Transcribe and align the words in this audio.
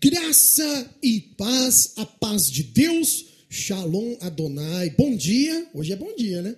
Graça 0.00 0.90
e 1.02 1.20
paz, 1.38 1.92
a 1.96 2.04
paz 2.04 2.50
de 2.50 2.64
Deus, 2.64 3.26
Shalom 3.48 4.16
Adonai. 4.20 4.90
Bom 4.90 5.16
dia, 5.16 5.68
hoje 5.72 5.92
é 5.92 5.96
bom 5.96 6.14
dia, 6.16 6.42
né? 6.42 6.54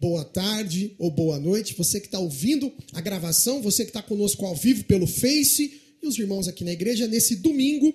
Boa 0.00 0.24
tarde 0.24 0.94
ou 0.98 1.10
boa 1.10 1.38
noite, 1.38 1.74
você 1.76 2.00
que 2.00 2.06
está 2.06 2.18
ouvindo 2.18 2.72
a 2.94 3.00
gravação, 3.02 3.60
você 3.60 3.84
que 3.84 3.90
está 3.90 4.00
conosco 4.00 4.46
ao 4.46 4.54
vivo 4.54 4.84
pelo 4.84 5.06
Face 5.06 5.80
e 6.02 6.06
os 6.06 6.18
irmãos 6.18 6.48
aqui 6.48 6.64
na 6.64 6.72
igreja 6.72 7.06
nesse 7.06 7.36
domingo, 7.36 7.92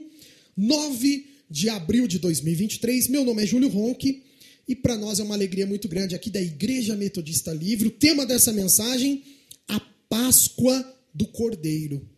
9 0.55 1.25
de 1.49 1.69
abril 1.69 2.05
de 2.05 2.19
2023. 2.19 3.07
Meu 3.07 3.25
nome 3.25 3.41
é 3.41 3.47
Júlio 3.47 3.69
Ronque 3.69 4.21
e 4.67 4.75
para 4.75 4.95
nós 4.95 5.19
é 5.19 5.23
uma 5.23 5.33
alegria 5.33 5.65
muito 5.65 5.87
grande 5.87 6.13
aqui 6.13 6.29
da 6.29 6.41
Igreja 6.41 6.95
Metodista 6.95 7.51
Livre. 7.51 7.87
O 7.87 7.91
tema 7.91 8.27
dessa 8.27 8.51
mensagem, 8.51 9.23
a 9.67 9.79
Páscoa 10.07 10.85
do 11.11 11.25
Cordeiro. 11.25 12.12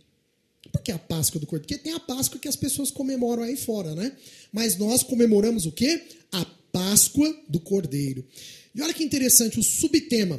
Por 0.75 0.81
que 0.81 0.91
a 0.91 0.99
Páscoa 0.99 1.39
do 1.39 1.47
Cordeiro? 1.47 1.67
Porque 1.67 1.83
tem 1.83 1.93
a 1.93 1.99
Páscoa 2.01 2.37
que 2.37 2.49
as 2.49 2.57
pessoas 2.57 2.91
comemoram 2.91 3.43
aí 3.43 3.55
fora, 3.55 3.95
né? 3.95 4.11
Mas 4.51 4.75
nós 4.75 5.03
comemoramos 5.03 5.65
o 5.65 5.71
quê? 5.71 6.03
A 6.33 6.43
Páscoa 6.43 7.33
do 7.47 7.61
Cordeiro. 7.61 8.25
E 8.73 8.81
olha 8.81 8.93
que 8.93 9.03
interessante, 9.03 9.57
o 9.57 9.63
subtema: 9.63 10.37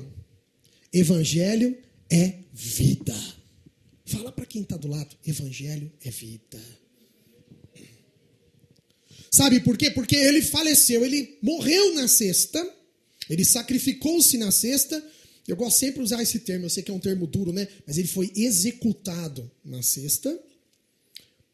Evangelho 0.93 1.75
é 2.11 2.35
vida. 2.53 3.17
Fala 4.05 4.31
para 4.31 4.45
quem 4.45 4.61
está 4.61 4.77
do 4.77 4.89
lado: 4.89 5.17
Evangelho 5.27 5.91
é 6.05 6.11
vida. 6.11 6.61
Sabe 9.31 9.61
por 9.61 9.79
quê? 9.79 9.91
Porque 9.91 10.17
ele 10.17 10.43
faleceu, 10.43 11.03
ele 11.03 11.39
morreu 11.41 11.95
na 11.95 12.09
sexta, 12.09 12.63
ele 13.31 13.45
sacrificou-se 13.45 14.37
na 14.37 14.51
sexta 14.51 15.03
eu 15.47 15.57
gosto 15.57 15.79
sempre 15.79 15.99
de 15.99 16.05
usar 16.05 16.23
esse 16.23 16.41
termo, 16.41 16.67
eu 16.67 16.71
sei 16.71 16.83
que 16.83 16.91
é 16.91 16.95
um 16.95 16.99
termo 16.99 17.27
duro, 17.27 17.53
né? 17.53 17.69
Mas 17.87 17.99
ele 17.99 18.09
foi 18.09 18.33
executado 18.35 19.49
na 19.65 19.81
sexta 19.83 20.39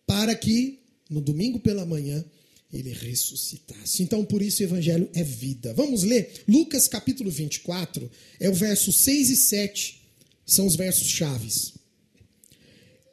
para 0.06 0.34
que 0.34 0.78
no 1.10 1.20
domingo 1.20 1.60
pela 1.60 1.84
manhã 1.84 2.24
ele 2.72 2.90
ressuscitasse. 2.90 4.02
Então, 4.02 4.24
por 4.24 4.40
isso 4.40 4.62
o 4.62 4.64
evangelho 4.64 5.08
é 5.14 5.22
vida. 5.22 5.74
Vamos 5.74 6.02
ler 6.04 6.42
Lucas 6.48 6.88
capítulo 6.88 7.30
24, 7.30 8.10
é 8.40 8.48
o 8.48 8.54
verso 8.54 8.90
6 8.90 9.30
e 9.30 9.36
7, 9.36 10.00
são 10.46 10.66
os 10.66 10.74
versos 10.74 11.06
chaves. 11.08 11.74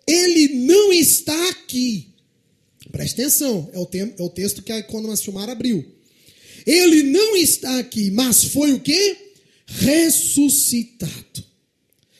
Ele 0.07 0.65
não 0.65 0.93
está 0.93 1.49
aqui. 1.49 2.07
Preste 2.89 3.21
atenção, 3.21 3.69
é 3.73 3.77
o, 3.77 3.87
é 3.93 4.23
o 4.23 4.29
texto 4.29 4.63
que 4.63 4.71
a 4.71 4.79
Economia 4.79 5.17
Filmar 5.17 5.49
abriu. 5.49 5.85
Ele 6.65 7.03
não 7.03 7.35
está 7.35 7.79
aqui, 7.79 8.09
mas 8.11 8.45
foi 8.45 8.73
o 8.73 8.79
quê? 8.79 9.28
Ressuscitado. 9.77 11.43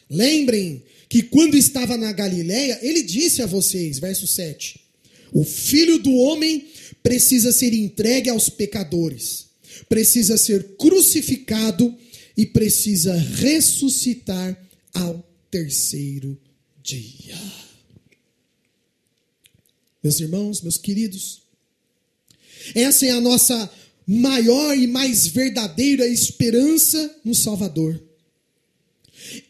Lembrem 0.09 0.83
que 1.07 1.23
quando 1.23 1.55
estava 1.55 1.97
na 1.97 2.11
Galiléia, 2.11 2.79
ele 2.81 3.01
disse 3.03 3.41
a 3.41 3.45
vocês, 3.45 3.99
verso 3.99 4.27
7: 4.27 4.79
O 5.33 5.43
filho 5.43 5.99
do 5.99 6.13
homem 6.13 6.67
precisa 7.01 7.51
ser 7.51 7.73
entregue 7.73 8.29
aos 8.29 8.49
pecadores, 8.49 9.47
precisa 9.87 10.37
ser 10.37 10.75
crucificado 10.77 11.95
e 12.37 12.45
precisa 12.45 13.15
ressuscitar 13.15 14.57
ao 14.93 15.27
terceiro 15.49 16.39
dia. 16.81 17.37
Meus 20.01 20.19
irmãos, 20.19 20.61
meus 20.61 20.77
queridos, 20.77 21.41
essa 22.73 23.05
é 23.05 23.09
a 23.09 23.19
nossa 23.19 23.69
maior 24.11 24.75
e 24.75 24.87
mais 24.87 25.27
verdadeira 25.27 26.07
esperança 26.07 27.19
no 27.23 27.35
Salvador. 27.35 28.01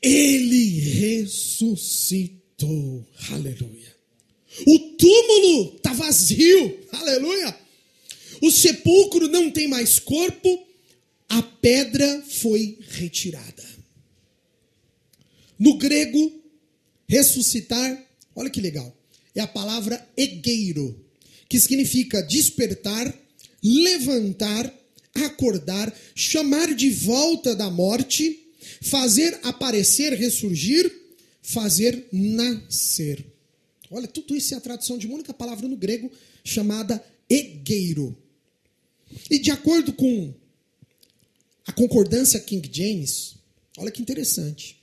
Ele 0.02 0.80
ressuscitou. 1.22 2.38
Aleluia. 3.32 3.96
O 4.68 4.80
túmulo 4.98 5.78
está 5.78 5.94
vazio. 5.94 6.78
Aleluia. 6.92 7.58
O 8.42 8.52
sepulcro 8.52 9.30
não 9.30 9.50
tem 9.50 9.70
mais 9.70 9.98
corpo. 9.98 10.68
A 11.30 11.42
pedra 11.42 12.22
foi 12.28 12.80
retirada. 12.90 13.64
No 15.58 15.78
grego, 15.78 16.44
ressuscitar, 17.08 18.06
olha 18.36 18.50
que 18.50 18.60
legal, 18.60 18.94
é 19.36 19.40
a 19.40 19.48
palavra 19.48 20.06
egueiro, 20.18 21.06
que 21.48 21.60
significa 21.60 22.22
despertar, 22.24 23.14
levantar, 23.64 24.74
acordar, 25.14 25.96
chamar 26.16 26.74
de 26.74 26.90
volta 26.90 27.56
da 27.56 27.70
morte, 27.70 28.48
fazer 28.82 29.40
aparecer, 29.44 30.14
ressurgir, 30.14 30.92
fazer 31.42 32.08
nascer. 32.12 33.26
Olha, 33.92 34.08
tudo 34.08 34.36
isso 34.36 34.54
é 34.54 34.58
a 34.58 34.62
tradução 34.62 34.98
de 34.98 35.08
uma 35.08 35.16
única 35.16 35.34
palavra 35.34 35.68
no 35.68 35.76
grego 35.76 36.12
chamada 36.44 37.04
egueiro. 37.30 38.16
E 39.30 39.40
de 39.40 39.52
acordo 39.52 39.94
com 39.94 40.34
a 41.66 41.72
concordância 41.72 42.40
King 42.40 42.70
James, 42.72 43.36
olha 43.78 43.92
que 43.92 44.02
interessante. 44.02 44.78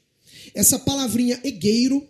Essa 0.54 0.78
palavrinha 0.78 1.40
egueiro, 1.44 2.06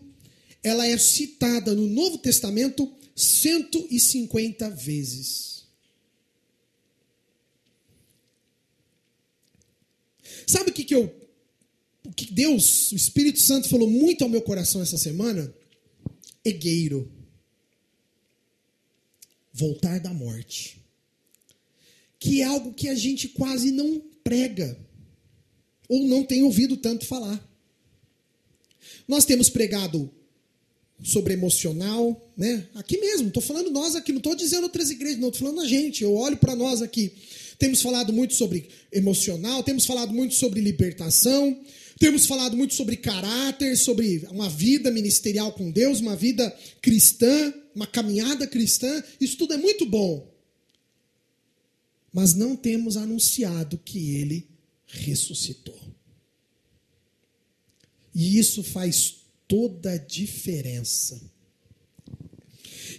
ela 0.63 0.87
é 0.87 0.97
citada 0.99 1.75
no 1.75 1.87
Novo 1.87 2.19
Testamento 2.19 2.91
150 3.15 4.71
vezes. 4.71 5.56
Sabe 10.47 10.71
o 10.71 10.73
que, 10.73 10.85
que 10.85 10.95
eu. 10.95 11.13
O 12.05 12.13
que 12.13 12.33
Deus, 12.33 12.93
o 12.93 12.97
Espírito 12.97 13.41
Santo, 13.41 13.69
falou 13.69 13.91
muito 13.91 14.23
ao 14.23 14.31
meu 14.31 14.41
coração 14.41 14.81
essa 14.81 14.97
semana? 14.97 15.53
Egueiro. 16.45 17.11
Voltar 19.53 19.99
da 19.99 20.15
morte. 20.15 20.81
Que 22.19 22.43
é 22.43 22.45
algo 22.45 22.73
que 22.73 22.89
a 22.89 22.95
gente 22.95 23.29
quase 23.29 23.73
não 23.73 24.01
prega. 24.23 24.79
Ou 25.89 26.07
não 26.07 26.25
tem 26.25 26.43
ouvido 26.43 26.77
tanto 26.77 27.07
falar. 27.07 27.45
Nós 29.09 29.25
temos 29.25 29.51
pregado 29.51 30.11
sobre 31.03 31.35
emocional, 31.35 32.33
né? 32.37 32.69
Aqui 32.75 32.99
mesmo, 32.99 33.29
estou 33.29 33.43
falando 33.43 33.71
nós 33.71 33.95
aqui, 33.95 34.13
não 34.13 34.19
estou 34.19 34.35
dizendo 34.35 34.65
outras 34.65 34.91
igrejas, 34.91 35.19
não, 35.19 35.29
estou 35.29 35.47
falando 35.47 35.65
a 35.65 35.69
gente. 35.69 36.03
Eu 36.03 36.15
olho 36.15 36.37
para 36.37 36.57
nós 36.57 36.83
aqui. 36.83 37.13
Temos 37.59 37.81
falado 37.81 38.13
muito 38.13 38.35
sobre 38.35 38.69
emocional, 38.93 39.63
temos 39.63 39.87
falado 39.87 40.13
muito 40.13 40.35
sobre 40.35 40.61
libertação, 40.61 41.59
temos 41.99 42.27
falado 42.27 42.57
muito 42.57 42.75
sobre 42.75 42.97
caráter, 42.97 43.77
sobre 43.77 44.27
uma 44.31 44.51
vida 44.51 44.91
ministerial 44.91 45.53
com 45.53 45.71
Deus, 45.71 46.01
uma 46.01 46.15
vida 46.15 46.55
cristã, 46.83 47.55
uma 47.75 47.87
caminhada 47.87 48.47
cristã. 48.47 49.03
Isso 49.21 49.39
tudo 49.39 49.55
é 49.55 49.57
muito 49.57 49.87
bom. 49.87 50.31
Mas 52.13 52.35
não 52.35 52.55
temos 52.55 52.97
anunciado 52.97 53.79
que 53.79 54.17
ele 54.17 54.49
ressuscitou. 54.87 55.79
E 58.15 58.39
isso 58.39 58.63
faz 58.63 59.17
toda 59.49 59.93
a 59.93 59.99
diferença. 59.99 61.21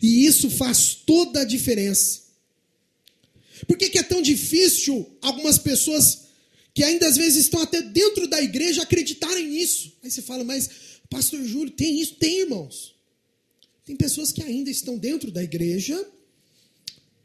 E 0.01 0.25
isso 0.25 0.49
faz 0.49 0.93
toda 0.93 1.41
a 1.41 1.45
diferença. 1.45 2.26
Por 3.65 3.77
que, 3.77 3.89
que 3.89 3.97
é 3.97 4.03
tão 4.03 4.21
difícil 4.21 5.17
algumas 5.21 5.57
pessoas 5.57 6.27
que 6.73 6.83
ainda 6.83 7.07
às 7.07 7.17
vezes 7.17 7.45
estão 7.45 7.61
até 7.61 7.81
dentro 7.81 8.27
da 8.27 8.41
igreja 8.41 8.83
acreditarem 8.83 9.47
nisso? 9.47 9.97
Aí 10.03 10.11
você 10.11 10.21
fala, 10.21 10.43
mas 10.43 10.69
Pastor 11.09 11.43
Júlio, 11.43 11.71
tem 11.71 11.99
isso? 11.99 12.15
Tem, 12.15 12.41
irmãos. 12.41 12.95
Tem 13.85 13.95
pessoas 13.95 14.31
que 14.31 14.43
ainda 14.43 14.69
estão 14.69 14.97
dentro 14.97 15.31
da 15.31 15.41
igreja 15.41 16.05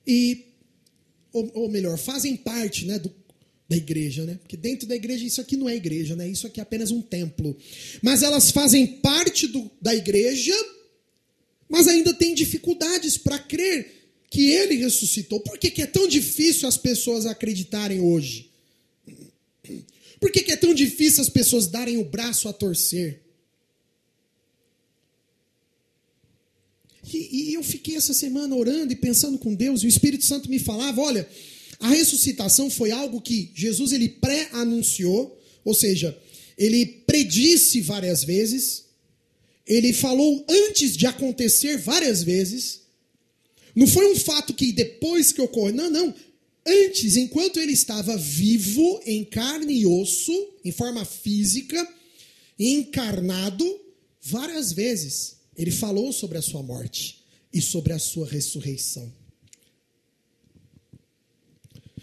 e, 0.07 0.47
ou, 1.33 1.51
ou 1.55 1.69
melhor, 1.69 1.99
fazem 1.99 2.37
parte 2.37 2.87
né, 2.87 2.99
do, 2.99 3.13
da 3.69 3.77
igreja, 3.77 4.25
né? 4.25 4.39
Porque 4.41 4.57
dentro 4.57 4.87
da 4.87 4.95
igreja 4.95 5.25
isso 5.25 5.41
aqui 5.41 5.57
não 5.57 5.69
é 5.69 5.75
igreja, 5.75 6.15
né? 6.15 6.29
Isso 6.29 6.47
aqui 6.47 6.61
é 6.61 6.63
apenas 6.63 6.91
um 6.91 7.03
templo. 7.03 7.57
Mas 8.01 8.23
elas 8.23 8.51
fazem 8.51 8.87
parte 8.87 9.47
do, 9.47 9.71
da 9.81 9.95
igreja, 9.95 10.55
mas 11.69 11.89
ainda 11.89 12.15
têm 12.15 12.35
dificuldades 12.35 13.17
para 13.17 13.39
crer 13.39 14.02
que 14.33 14.51
ele 14.51 14.77
ressuscitou. 14.77 15.41
Por 15.41 15.59
que, 15.59 15.71
que 15.71 15.83
é 15.83 15.87
tão 15.87 16.09
difícil 16.09 16.67
as 16.67 16.79
pessoas 16.79 17.27
acreditarem 17.27 18.01
hoje? 18.01 18.51
Por 20.19 20.33
que, 20.33 20.43
que 20.43 20.53
é 20.53 20.57
tão 20.57 20.73
difícil 20.73 21.21
as 21.21 21.29
pessoas 21.29 21.67
darem 21.67 21.99
o 21.99 22.05
braço 22.05 22.49
a 22.49 22.53
torcer? 22.53 23.21
E, 27.13 27.51
e, 27.51 27.55
eu 27.55 27.63
fiquei 27.63 27.97
essa 27.97 28.15
semana 28.15 28.57
orando 28.57 28.91
e 28.91 28.97
pensando 28.97 29.37
com 29.37 29.55
Deus, 29.55 29.83
e 29.83 29.87
o 29.87 29.89
Espírito 29.89 30.25
Santo 30.25 30.49
me 30.49 30.59
falava: 30.59 31.03
olha, 31.03 31.29
a 31.79 31.91
ressuscitação 31.91 32.71
foi 32.71 32.91
algo 32.91 33.21
que 33.21 33.51
Jesus 33.55 33.93
ele 33.93 34.09
pré-anunciou, 34.09 35.39
ou 35.63 35.75
seja, 35.75 36.17
ele 36.57 36.87
predisse 36.87 37.83
várias 37.83 38.25
vezes, 38.25 38.85
ele 39.67 39.93
falou 39.93 40.43
antes 40.49 40.97
de 40.97 41.05
acontecer 41.05 41.77
várias 41.77 42.23
vezes, 42.23 42.82
não 43.75 43.87
foi 43.87 44.13
um 44.13 44.17
fato 44.17 44.53
que 44.55 44.73
depois 44.73 45.33
que 45.33 45.41
ocorreu. 45.41 45.75
Não, 45.75 45.91
não. 45.91 46.15
Antes, 46.67 47.17
enquanto 47.17 47.59
ele 47.59 47.73
estava 47.73 48.17
vivo, 48.17 49.01
em 49.05 49.25
carne 49.25 49.81
e 49.81 49.87
osso, 49.87 50.33
em 50.65 50.71
forma 50.71 51.05
física, 51.05 51.87
encarnado, 52.59 53.81
várias 54.21 54.73
vezes 54.73 55.37
ele 55.57 55.71
falou 55.71 56.13
sobre 56.13 56.39
a 56.39 56.43
sua 56.43 56.63
morte. 56.63 57.21
e 57.55 57.61
sobre 57.61 57.93
a 57.93 57.99
sua 57.99 58.27
ressurreição. 58.27 59.13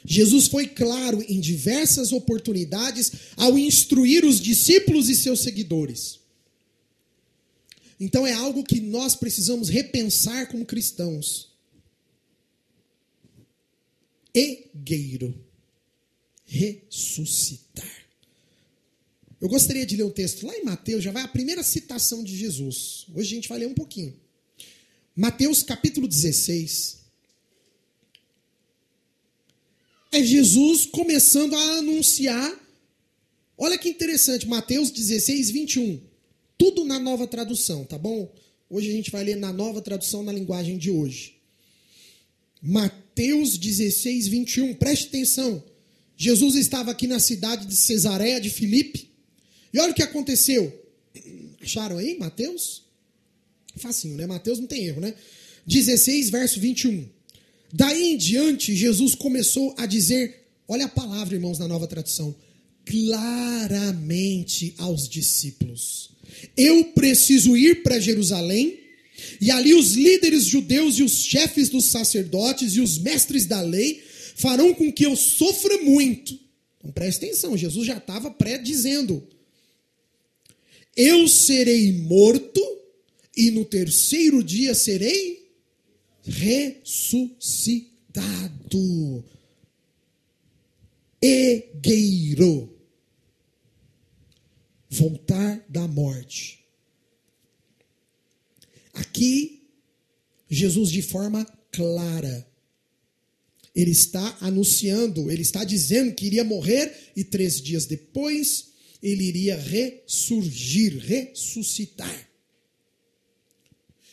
Jesus 0.05 0.47
foi 0.47 0.67
claro 0.67 1.23
em 1.27 1.39
diversas 1.39 2.11
oportunidades 2.11 3.11
ao 3.35 3.57
instruir 3.57 4.23
os 4.25 4.39
discípulos 4.39 5.09
e 5.09 5.15
seus 5.15 5.41
seguidores. 5.41 6.19
Então 7.99 8.25
é 8.25 8.33
algo 8.33 8.63
que 8.63 8.79
nós 8.79 9.15
precisamos 9.15 9.69
repensar 9.69 10.47
como 10.47 10.65
cristãos. 10.65 11.48
Egueiro. 14.33 15.33
Ressuscitar. 16.45 18.09
Eu 19.39 19.47
gostaria 19.47 19.85
de 19.85 19.95
ler 19.95 20.03
um 20.03 20.09
texto 20.09 20.45
lá 20.45 20.55
em 20.57 20.65
Mateus, 20.65 21.03
já 21.03 21.11
vai 21.11 21.23
a 21.23 21.27
primeira 21.27 21.63
citação 21.63 22.23
de 22.23 22.35
Jesus. 22.35 23.05
Hoje 23.13 23.31
a 23.31 23.35
gente 23.35 23.47
vai 23.47 23.59
ler 23.59 23.67
um 23.67 23.73
pouquinho. 23.73 24.19
Mateus 25.15 25.63
capítulo 25.63 26.07
16. 26.07 26.99
É 30.11 30.23
Jesus 30.23 30.85
começando 30.87 31.55
a 31.55 31.77
anunciar. 31.77 32.59
Olha 33.57 33.77
que 33.77 33.87
interessante, 33.87 34.47
Mateus 34.47 34.89
16, 34.89 35.51
21. 35.51 36.01
Tudo 36.57 36.83
na 36.83 36.99
nova 36.99 37.25
tradução, 37.27 37.85
tá 37.85 37.97
bom? 37.97 38.33
Hoje 38.69 38.89
a 38.89 38.93
gente 38.93 39.11
vai 39.11 39.23
ler 39.23 39.35
na 39.35 39.53
nova 39.53 39.81
tradução 39.81 40.23
na 40.23 40.33
linguagem 40.33 40.77
de 40.77 40.91
hoje. 40.91 41.38
Mateus 42.61 43.57
16, 43.57 44.27
21. 44.27 44.73
Preste 44.75 45.07
atenção. 45.07 45.63
Jesus 46.17 46.55
estava 46.55 46.91
aqui 46.91 47.07
na 47.07 47.19
cidade 47.19 47.65
de 47.65 47.75
Cesareia 47.75 48.39
de 48.41 48.49
Filipe. 48.49 49.09
E 49.73 49.79
olha 49.79 49.91
o 49.91 49.95
que 49.95 50.03
aconteceu. 50.03 50.73
Acharam 51.61 51.97
aí, 51.97 52.17
Mateus? 52.17 52.83
Facinho, 53.77 54.17
né? 54.17 54.25
Mateus 54.27 54.59
não 54.59 54.67
tem 54.67 54.85
erro, 54.85 54.99
né? 54.99 55.13
16, 55.65 56.29
verso 56.29 56.59
21. 56.59 57.07
Daí 57.71 58.13
em 58.13 58.17
diante, 58.17 58.75
Jesus 58.75 59.15
começou 59.15 59.73
a 59.77 59.85
dizer, 59.85 60.47
olha 60.67 60.85
a 60.85 60.89
palavra, 60.89 61.35
irmãos, 61.35 61.59
na 61.59 61.67
nova 61.67 61.87
tradução, 61.87 62.35
claramente 62.85 64.73
aos 64.77 65.07
discípulos: 65.07 66.09
Eu 66.57 66.85
preciso 66.85 67.55
ir 67.55 67.83
para 67.83 67.99
Jerusalém, 67.99 68.78
e 69.39 69.51
ali 69.51 69.73
os 69.73 69.93
líderes 69.93 70.45
judeus 70.45 70.97
e 70.99 71.03
os 71.03 71.23
chefes 71.23 71.69
dos 71.69 71.85
sacerdotes 71.85 72.75
e 72.75 72.81
os 72.81 72.97
mestres 72.97 73.45
da 73.45 73.61
lei 73.61 74.03
farão 74.35 74.73
com 74.73 74.91
que 74.91 75.05
eu 75.05 75.15
sofra 75.15 75.77
muito. 75.79 76.39
Então 76.77 76.91
preste 76.91 77.25
atenção, 77.25 77.57
Jesus 77.57 77.85
já 77.85 77.97
estava 77.97 78.31
pré-dizendo: 78.31 79.27
Eu 80.95 81.27
serei 81.27 81.91
morto, 81.93 82.61
e 83.35 83.51
no 83.51 83.65
terceiro 83.65 84.43
dia 84.43 84.73
serei 84.73 85.39
ressuscitado. 86.23 87.89
Egueiro. 91.21 92.77
Voltar 94.89 95.63
da 95.69 95.87
morte. 95.87 96.58
Aqui, 98.99 99.63
Jesus, 100.49 100.91
de 100.91 101.01
forma 101.01 101.45
clara, 101.71 102.45
ele 103.73 103.91
está 103.91 104.37
anunciando, 104.41 105.31
ele 105.31 105.41
está 105.41 105.63
dizendo 105.63 106.13
que 106.13 106.25
iria 106.25 106.43
morrer 106.43 107.11
e 107.15 107.23
três 107.23 107.61
dias 107.61 107.85
depois 107.85 108.73
ele 109.01 109.23
iria 109.23 109.55
ressurgir, 109.55 110.97
ressuscitar. 110.97 112.29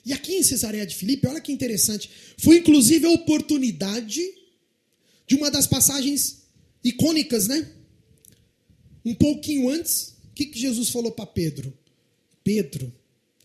E 0.05 0.12
aqui 0.12 0.35
em 0.35 0.43
Cesareia 0.44 0.87
de 0.87 0.94
Filipe, 0.94 1.27
olha 1.27 1.41
que 1.41 1.50
interessante, 1.50 2.09
foi 2.39 2.59
inclusive 2.59 3.06
a 3.06 3.11
oportunidade 3.11 4.23
de 5.27 5.35
uma 5.35 5.50
das 5.50 5.67
passagens 5.67 6.44
icônicas, 6.85 7.49
né? 7.49 7.73
Um 9.05 9.15
pouquinho 9.15 9.69
antes, 9.69 10.15
o 10.31 10.32
que, 10.32 10.47
que 10.47 10.61
Jesus 10.61 10.91
falou 10.91 11.11
para 11.11 11.27
Pedro? 11.27 11.77
Pedro, 12.44 12.94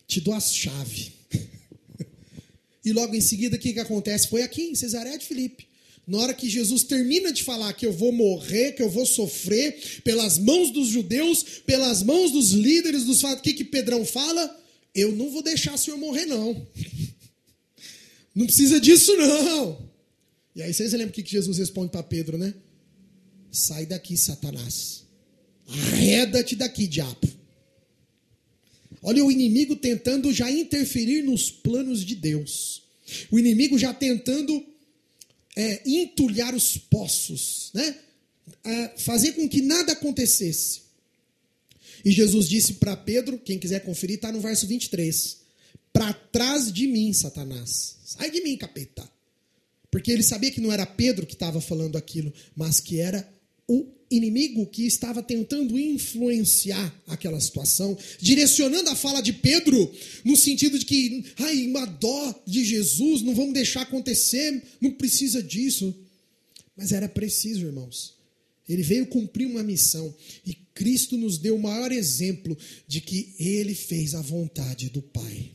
te 0.06 0.20
dou 0.20 0.34
as 0.34 0.54
chaves. 0.54 1.21
E 2.84 2.92
logo 2.92 3.14
em 3.14 3.20
seguida, 3.20 3.56
o 3.56 3.58
que, 3.58 3.72
que 3.72 3.80
acontece? 3.80 4.28
Foi 4.28 4.42
aqui 4.42 4.62
em 4.62 4.74
Cesareia 4.74 5.18
de 5.18 5.26
Filipe. 5.26 5.66
Na 6.06 6.18
hora 6.18 6.34
que 6.34 6.50
Jesus 6.50 6.82
termina 6.82 7.32
de 7.32 7.44
falar 7.44 7.72
que 7.74 7.86
eu 7.86 7.92
vou 7.92 8.10
morrer, 8.10 8.72
que 8.72 8.82
eu 8.82 8.90
vou 8.90 9.06
sofrer 9.06 10.02
pelas 10.02 10.36
mãos 10.36 10.70
dos 10.72 10.88
judeus, 10.88 11.44
pelas 11.64 12.02
mãos 12.02 12.32
dos 12.32 12.50
líderes 12.50 13.04
dos 13.04 13.20
fatos, 13.20 13.38
o 13.38 13.42
que, 13.42 13.54
que 13.54 13.64
Pedrão 13.64 14.04
fala? 14.04 14.60
Eu 14.94 15.12
não 15.12 15.30
vou 15.30 15.42
deixar 15.42 15.74
o 15.74 15.78
senhor 15.78 15.96
morrer, 15.96 16.26
não. 16.26 16.66
Não 18.34 18.46
precisa 18.46 18.80
disso, 18.80 19.14
não. 19.14 19.78
E 20.56 20.62
aí 20.62 20.72
vocês 20.72 20.92
lembram 20.92 21.08
o 21.08 21.12
que 21.12 21.22
Jesus 21.22 21.58
responde 21.58 21.92
para 21.92 22.02
Pedro, 22.02 22.38
né? 22.38 22.54
Sai 23.50 23.84
daqui, 23.84 24.16
Satanás. 24.16 25.04
Arreda-te 25.68 26.56
daqui, 26.56 26.86
diabo. 26.86 27.28
Olha 29.02 29.24
o 29.24 29.32
inimigo 29.32 29.74
tentando 29.74 30.32
já 30.32 30.50
interferir 30.50 31.22
nos 31.22 31.50
planos 31.50 32.04
de 32.04 32.14
Deus. 32.14 32.82
O 33.30 33.38
inimigo 33.38 33.76
já 33.76 33.92
tentando 33.92 34.64
é, 35.56 35.82
entulhar 35.84 36.54
os 36.54 36.78
poços, 36.78 37.70
né? 37.74 37.96
É, 38.64 38.88
fazer 38.98 39.32
com 39.32 39.48
que 39.48 39.60
nada 39.60 39.92
acontecesse. 39.92 40.82
E 42.04 42.10
Jesus 42.10 42.48
disse 42.48 42.74
para 42.74 42.96
Pedro, 42.96 43.38
quem 43.38 43.58
quiser 43.58 43.80
conferir, 43.80 44.16
está 44.16 44.32
no 44.32 44.40
verso 44.40 44.66
23. 44.66 45.38
Para 45.92 46.12
trás 46.12 46.72
de 46.72 46.86
mim, 46.86 47.12
Satanás. 47.12 47.96
Sai 48.04 48.30
de 48.30 48.40
mim, 48.42 48.56
capeta. 48.56 49.08
Porque 49.90 50.10
ele 50.10 50.22
sabia 50.22 50.50
que 50.50 50.60
não 50.60 50.72
era 50.72 50.86
Pedro 50.86 51.26
que 51.26 51.34
estava 51.34 51.60
falando 51.60 51.96
aquilo, 51.96 52.32
mas 52.56 52.80
que 52.80 52.98
era 52.98 53.28
o 53.68 53.84
inimigo 54.14 54.66
que 54.66 54.86
estava 54.86 55.22
tentando 55.22 55.78
influenciar 55.78 56.94
aquela 57.06 57.40
situação, 57.40 57.96
direcionando 58.20 58.90
a 58.90 58.96
fala 58.96 59.20
de 59.20 59.32
Pedro 59.32 59.92
no 60.24 60.36
sentido 60.36 60.78
de 60.78 60.84
que, 60.84 61.24
ai, 61.38 61.66
uma 61.66 61.84
dó 61.86 62.42
de 62.46 62.64
Jesus, 62.64 63.22
não 63.22 63.34
vamos 63.34 63.54
deixar 63.54 63.82
acontecer, 63.82 64.62
não 64.80 64.92
precisa 64.92 65.42
disso. 65.42 65.94
Mas 66.76 66.92
era 66.92 67.08
preciso, 67.08 67.66
irmãos. 67.66 68.14
Ele 68.68 68.82
veio 68.82 69.06
cumprir 69.06 69.46
uma 69.46 69.62
missão 69.62 70.14
e 70.46 70.54
Cristo 70.74 71.16
nos 71.16 71.36
deu 71.38 71.56
o 71.56 71.62
maior 71.62 71.92
exemplo 71.92 72.56
de 72.86 73.00
que 73.00 73.34
ele 73.38 73.74
fez 73.74 74.14
a 74.14 74.22
vontade 74.22 74.88
do 74.88 75.02
Pai. 75.02 75.50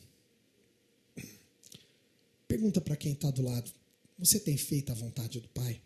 Pergunta 2.46 2.80
para 2.80 2.96
quem 2.96 3.12
está 3.12 3.30
do 3.30 3.42
lado: 3.42 3.70
você 4.18 4.38
tem 4.38 4.56
feito 4.56 4.90
a 4.90 4.94
vontade 4.94 5.40
do 5.40 5.48
Pai? 5.48 5.80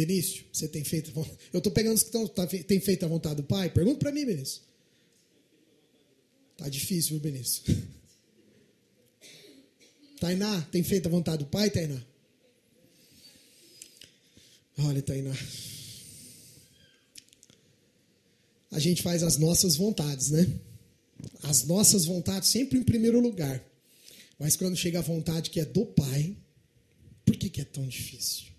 Benício, 0.00 0.44
você 0.50 0.66
tem 0.66 0.82
feito. 0.82 1.12
Eu 1.52 1.58
estou 1.58 1.70
pegando 1.70 1.94
os 1.94 2.02
que 2.02 2.08
estão, 2.08 2.26
tá, 2.26 2.46
tem 2.46 2.80
feito 2.80 3.04
a 3.04 3.08
vontade 3.08 3.36
do 3.36 3.42
Pai? 3.42 3.68
Pergunta 3.68 3.98
para 3.98 4.10
mim, 4.10 4.24
Benício. 4.24 4.62
Tá 6.56 6.70
difícil, 6.70 7.10
viu, 7.10 7.20
Benício? 7.20 7.62
Tainá, 10.18 10.62
tem 10.72 10.82
feito 10.82 11.06
a 11.06 11.10
vontade 11.10 11.44
do 11.44 11.50
Pai, 11.50 11.70
Tainá? 11.70 12.02
Olha, 14.78 15.02
Tainá. 15.02 15.36
A 18.70 18.78
gente 18.78 19.02
faz 19.02 19.22
as 19.22 19.36
nossas 19.36 19.76
vontades, 19.76 20.30
né? 20.30 20.50
As 21.42 21.64
nossas 21.64 22.06
vontades 22.06 22.48
sempre 22.48 22.78
em 22.78 22.82
primeiro 22.82 23.20
lugar. 23.20 23.62
Mas 24.38 24.56
quando 24.56 24.78
chega 24.78 25.00
a 25.00 25.02
vontade 25.02 25.50
que 25.50 25.60
é 25.60 25.66
do 25.66 25.84
Pai, 25.84 26.34
por 27.22 27.36
que, 27.36 27.50
que 27.50 27.60
é 27.60 27.66
tão 27.66 27.86
difícil? 27.86 28.50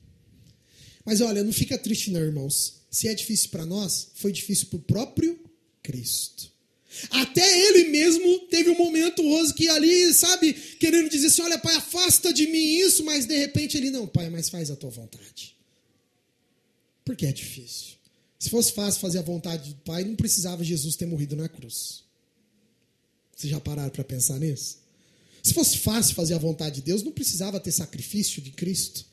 Mas 1.05 1.21
olha, 1.21 1.43
não 1.43 1.53
fica 1.53 1.77
triste, 1.77 2.11
não, 2.11 2.21
irmãos. 2.21 2.81
Se 2.89 3.07
é 3.07 3.13
difícil 3.13 3.49
para 3.49 3.65
nós, 3.65 4.09
foi 4.15 4.31
difícil 4.31 4.67
para 4.67 4.77
o 4.77 4.81
próprio 4.81 5.39
Cristo. 5.81 6.51
Até 7.09 7.67
ele 7.67 7.89
mesmo 7.89 8.39
teve 8.47 8.69
um 8.69 8.77
momento 8.77 9.25
oso 9.25 9.53
que 9.53 9.69
ali, 9.69 10.13
sabe, 10.13 10.53
querendo 10.53 11.09
dizer 11.09 11.27
assim: 11.27 11.41
olha, 11.41 11.57
pai, 11.57 11.75
afasta 11.75 12.33
de 12.33 12.47
mim 12.47 12.75
isso, 12.79 13.03
mas 13.05 13.25
de 13.25 13.37
repente 13.37 13.77
ele, 13.77 13.89
não, 13.89 14.05
pai, 14.05 14.29
mas 14.29 14.49
faz 14.49 14.69
a 14.69 14.75
tua 14.75 14.89
vontade. 14.89 15.55
Porque 17.05 17.25
é 17.25 17.31
difícil. 17.31 17.95
Se 18.41 18.49
fosse 18.49 18.73
fácil 18.73 18.99
fazer 18.99 19.19
a 19.19 19.21
vontade 19.21 19.69
do 19.69 19.75
Pai, 19.81 20.03
não 20.03 20.15
precisava 20.15 20.63
Jesus 20.63 20.95
ter 20.95 21.05
morrido 21.05 21.35
na 21.35 21.47
cruz. 21.47 22.03
Vocês 23.35 23.51
já 23.51 23.59
pararam 23.59 23.91
para 23.91 24.03
pensar 24.03 24.39
nisso? 24.39 24.79
Se 25.43 25.53
fosse 25.53 25.77
fácil 25.77 26.15
fazer 26.15 26.33
a 26.33 26.39
vontade 26.39 26.75
de 26.75 26.81
Deus, 26.81 27.03
não 27.03 27.11
precisava 27.11 27.59
ter 27.59 27.71
sacrifício 27.71 28.41
de 28.41 28.49
Cristo. 28.49 29.05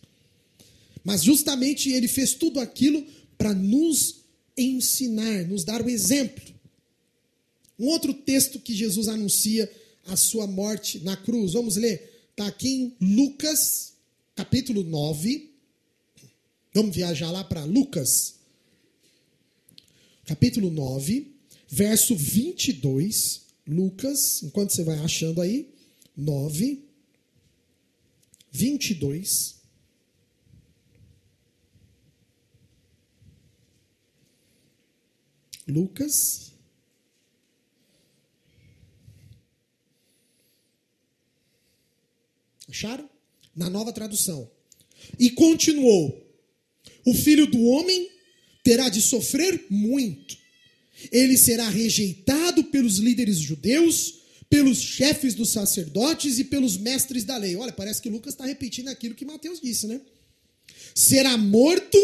Mas 1.05 1.23
justamente 1.23 1.91
ele 1.91 2.09
fez 2.09 2.35
tudo 2.35 2.61
aquilo 2.61 3.05
para 3.37 3.55
nos 3.55 4.23
ensinar, 4.57 5.47
nos 5.47 5.65
dar 5.65 5.83
o 5.83 5.89
exemplo. 5.89 6.43
Um 7.79 7.87
outro 7.87 8.13
texto 8.13 8.59
que 8.59 8.75
Jesus 8.75 9.09
anuncia 9.09 9.71
a 10.07 10.17
sua 10.17 10.47
morte 10.47 10.99
na 11.01 11.17
cruz. 11.17 11.53
Vamos 11.53 11.77
ler. 11.77 12.27
Está 12.31 12.47
aqui 12.47 12.69
em 12.69 12.97
Lucas, 13.01 13.93
capítulo 14.35 14.83
9, 14.83 15.49
Vamos 16.79 16.95
viajar 16.95 17.33
lá 17.33 17.43
para 17.43 17.65
Lucas, 17.65 18.37
capítulo 20.25 20.71
9, 20.71 21.27
verso 21.69 22.15
22. 22.15 23.43
Lucas, 23.67 24.45
enquanto 24.45 24.71
você 24.71 24.85
vai 24.85 24.99
achando 25.01 25.41
aí, 25.41 25.69
9, 26.17 26.85
22. 28.53 29.57
Lucas. 35.69 36.53
Acharam? 42.69 43.09
Na 43.55 43.69
nova 43.69 43.93
tradução. 43.93 44.51
E 45.19 45.31
continuou: 45.31 46.27
O 47.05 47.15
filho 47.15 47.47
do 47.47 47.63
homem 47.65 48.11
terá 48.65 48.89
de 48.89 49.01
sofrer 49.01 49.67
muito. 49.71 50.37
Ele 51.13 51.37
será 51.37 51.69
rejeitado 51.69 52.65
pelos 52.65 52.99
líderes 52.99 53.39
judeus, 53.39 54.21
pelos 54.51 54.79
chefes 54.79 55.35
dos 55.35 55.51
sacerdotes 55.51 56.39
e 56.39 56.45
pelos 56.45 56.77
mestres 56.77 57.25
da 57.25 57.37
lei. 57.37 57.55
Olha, 57.57 57.73
parece 57.73 58.03
que 58.03 58.09
Lucas 58.09 58.35
está 58.35 58.45
repetindo 58.45 58.89
aquilo 58.89 59.15
que 59.15 59.25
Mateus 59.25 59.61
disse, 59.61 59.87
né? 59.87 60.01
Será 60.95 61.37
morto 61.37 61.99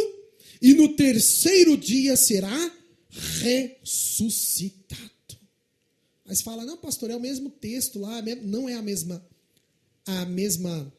e 0.62 0.74
no 0.74 0.94
terceiro 0.94 1.76
dia 1.76 2.16
será 2.16 2.72
ressuscitado. 3.14 5.10
Mas 6.24 6.40
fala, 6.40 6.64
não, 6.64 6.76
pastor, 6.76 7.10
é 7.10 7.16
o 7.16 7.20
mesmo 7.20 7.50
texto 7.50 7.98
lá, 7.98 8.22
não 8.42 8.68
é 8.68 8.74
a 8.74 8.82
mesma, 8.82 9.24
a 10.06 10.24
mesma, 10.24 10.92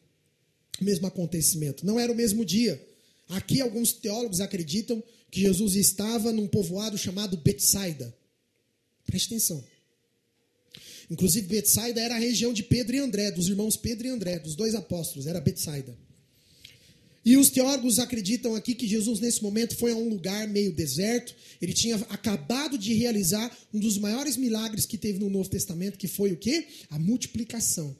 mesmo 0.80 1.06
acontecimento, 1.06 1.84
não 1.84 1.98
era 1.98 2.12
o 2.12 2.16
mesmo 2.16 2.44
dia. 2.44 2.80
Aqui 3.28 3.60
alguns 3.60 3.92
teólogos 3.92 4.40
acreditam 4.40 5.02
que 5.30 5.40
Jesus 5.40 5.74
estava 5.74 6.32
num 6.32 6.46
povoado 6.46 6.96
chamado 6.96 7.36
Betsaida. 7.36 8.16
Preste 9.04 9.26
atenção. 9.26 9.62
Inclusive, 11.10 11.46
Betsaida 11.46 12.00
era 12.00 12.14
a 12.14 12.18
região 12.18 12.52
de 12.52 12.62
Pedro 12.62 12.96
e 12.96 12.98
André, 12.98 13.30
dos 13.30 13.48
irmãos 13.48 13.76
Pedro 13.76 14.06
e 14.06 14.10
André, 14.10 14.38
dos 14.38 14.54
dois 14.56 14.74
apóstolos, 14.74 15.26
era 15.26 15.40
Betsaida. 15.40 15.96
E 17.26 17.36
os 17.36 17.50
teólogos 17.50 17.98
acreditam 17.98 18.54
aqui 18.54 18.72
que 18.72 18.86
Jesus, 18.86 19.18
nesse 19.18 19.42
momento, 19.42 19.76
foi 19.76 19.90
a 19.90 19.96
um 19.96 20.08
lugar 20.08 20.46
meio 20.46 20.72
deserto. 20.72 21.34
Ele 21.60 21.72
tinha 21.72 21.96
acabado 22.08 22.78
de 22.78 22.94
realizar 22.94 23.50
um 23.74 23.80
dos 23.80 23.98
maiores 23.98 24.36
milagres 24.36 24.86
que 24.86 24.96
teve 24.96 25.18
no 25.18 25.28
Novo 25.28 25.50
Testamento, 25.50 25.98
que 25.98 26.06
foi 26.06 26.30
o 26.30 26.36
quê? 26.36 26.68
A 26.88 27.00
multiplicação. 27.00 27.96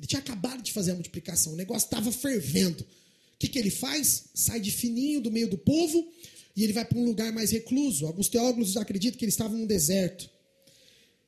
Ele 0.00 0.06
tinha 0.06 0.20
acabado 0.20 0.62
de 0.62 0.72
fazer 0.72 0.92
a 0.92 0.94
multiplicação, 0.94 1.52
o 1.52 1.56
negócio 1.56 1.84
estava 1.84 2.10
fervendo. 2.10 2.82
O 2.82 3.38
que, 3.38 3.46
que 3.46 3.58
ele 3.58 3.70
faz? 3.70 4.24
Sai 4.32 4.58
de 4.58 4.70
fininho 4.70 5.20
do 5.20 5.30
meio 5.30 5.50
do 5.50 5.58
povo 5.58 6.10
e 6.56 6.64
ele 6.64 6.72
vai 6.72 6.86
para 6.86 6.98
um 6.98 7.04
lugar 7.04 7.30
mais 7.30 7.50
recluso. 7.50 8.06
Alguns 8.06 8.30
teólogos 8.30 8.78
acreditam 8.78 9.18
que 9.18 9.24
ele 9.26 9.32
estava 9.32 9.54
num 9.54 9.66
deserto. 9.66 10.30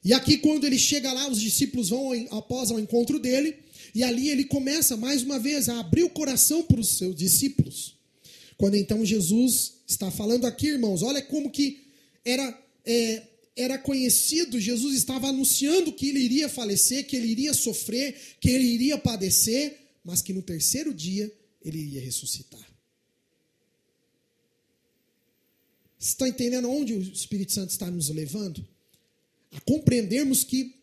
E 0.03 0.15
aqui, 0.15 0.39
quando 0.39 0.65
ele 0.65 0.79
chega 0.79 1.13
lá, 1.13 1.29
os 1.29 1.43
discípulos 1.43 1.91
vão 1.91 2.11
após 2.31 2.71
ao 2.71 2.81
encontro 2.81 3.19
dele 3.19 3.55
e 3.95 4.03
ali 4.03 4.29
ele 4.29 4.45
começa 4.45 4.97
mais 4.97 5.23
uma 5.23 5.39
vez 5.39 5.69
a 5.69 5.79
abrir 5.79 6.03
o 6.03 6.11
coração 6.11 6.65
para 6.65 6.81
os 6.81 6.99
seus 6.99 7.15
discípulos. 7.15 7.97
Quando 8.57 8.75
então 8.75 9.05
Jesus 9.05 9.75
está 9.87 10.11
falando 10.11 10.47
aqui, 10.47 10.69
irmãos, 10.69 11.03
olha 11.03 11.23
como 11.23 11.51
que 11.51 11.87
era, 12.25 12.63
é, 12.85 13.23
era 13.55 13.79
conhecido, 13.79 14.61
Jesus 14.61 14.97
estava 14.97 15.29
anunciando 15.29 15.93
que 15.93 16.09
ele 16.09 16.19
iria 16.19 16.49
falecer, 16.49 17.07
que 17.07 17.15
ele 17.15 17.29
iria 17.29 17.55
sofrer, 17.55 18.17
que 18.41 18.51
ele 18.51 18.65
iria 18.65 18.99
padecer, 18.99 19.79
mas 20.05 20.21
que 20.21 20.33
no 20.33 20.43
terceiro 20.43 20.93
dia 20.93 21.33
ele 21.65 21.79
iria 21.79 22.01
ressuscitar. 22.01 22.67
Você 25.99 26.11
está 26.11 26.29
entendendo 26.29 26.69
onde 26.69 26.95
o 26.95 27.01
Espírito 27.01 27.53
Santo 27.53 27.71
está 27.71 27.91
nos 27.91 28.09
levando? 28.09 28.67
A 29.53 29.61
compreendermos 29.61 30.43
que 30.43 30.75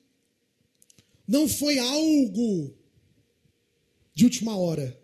não 1.28 1.48
foi 1.48 1.78
algo 1.78 2.74
de 4.14 4.24
última 4.26 4.56
hora. 4.56 5.00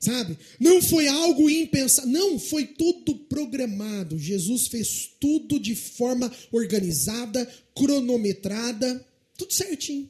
Sabe? 0.00 0.38
Não 0.60 0.80
foi 0.80 1.08
algo 1.08 1.50
impensável. 1.50 2.10
Não, 2.10 2.38
foi 2.38 2.66
tudo 2.66 3.16
programado. 3.16 4.18
Jesus 4.18 4.68
fez 4.68 5.10
tudo 5.20 5.58
de 5.58 5.74
forma 5.74 6.32
organizada, 6.52 7.44
cronometrada, 7.74 9.04
tudo 9.36 9.52
certinho. 9.52 10.08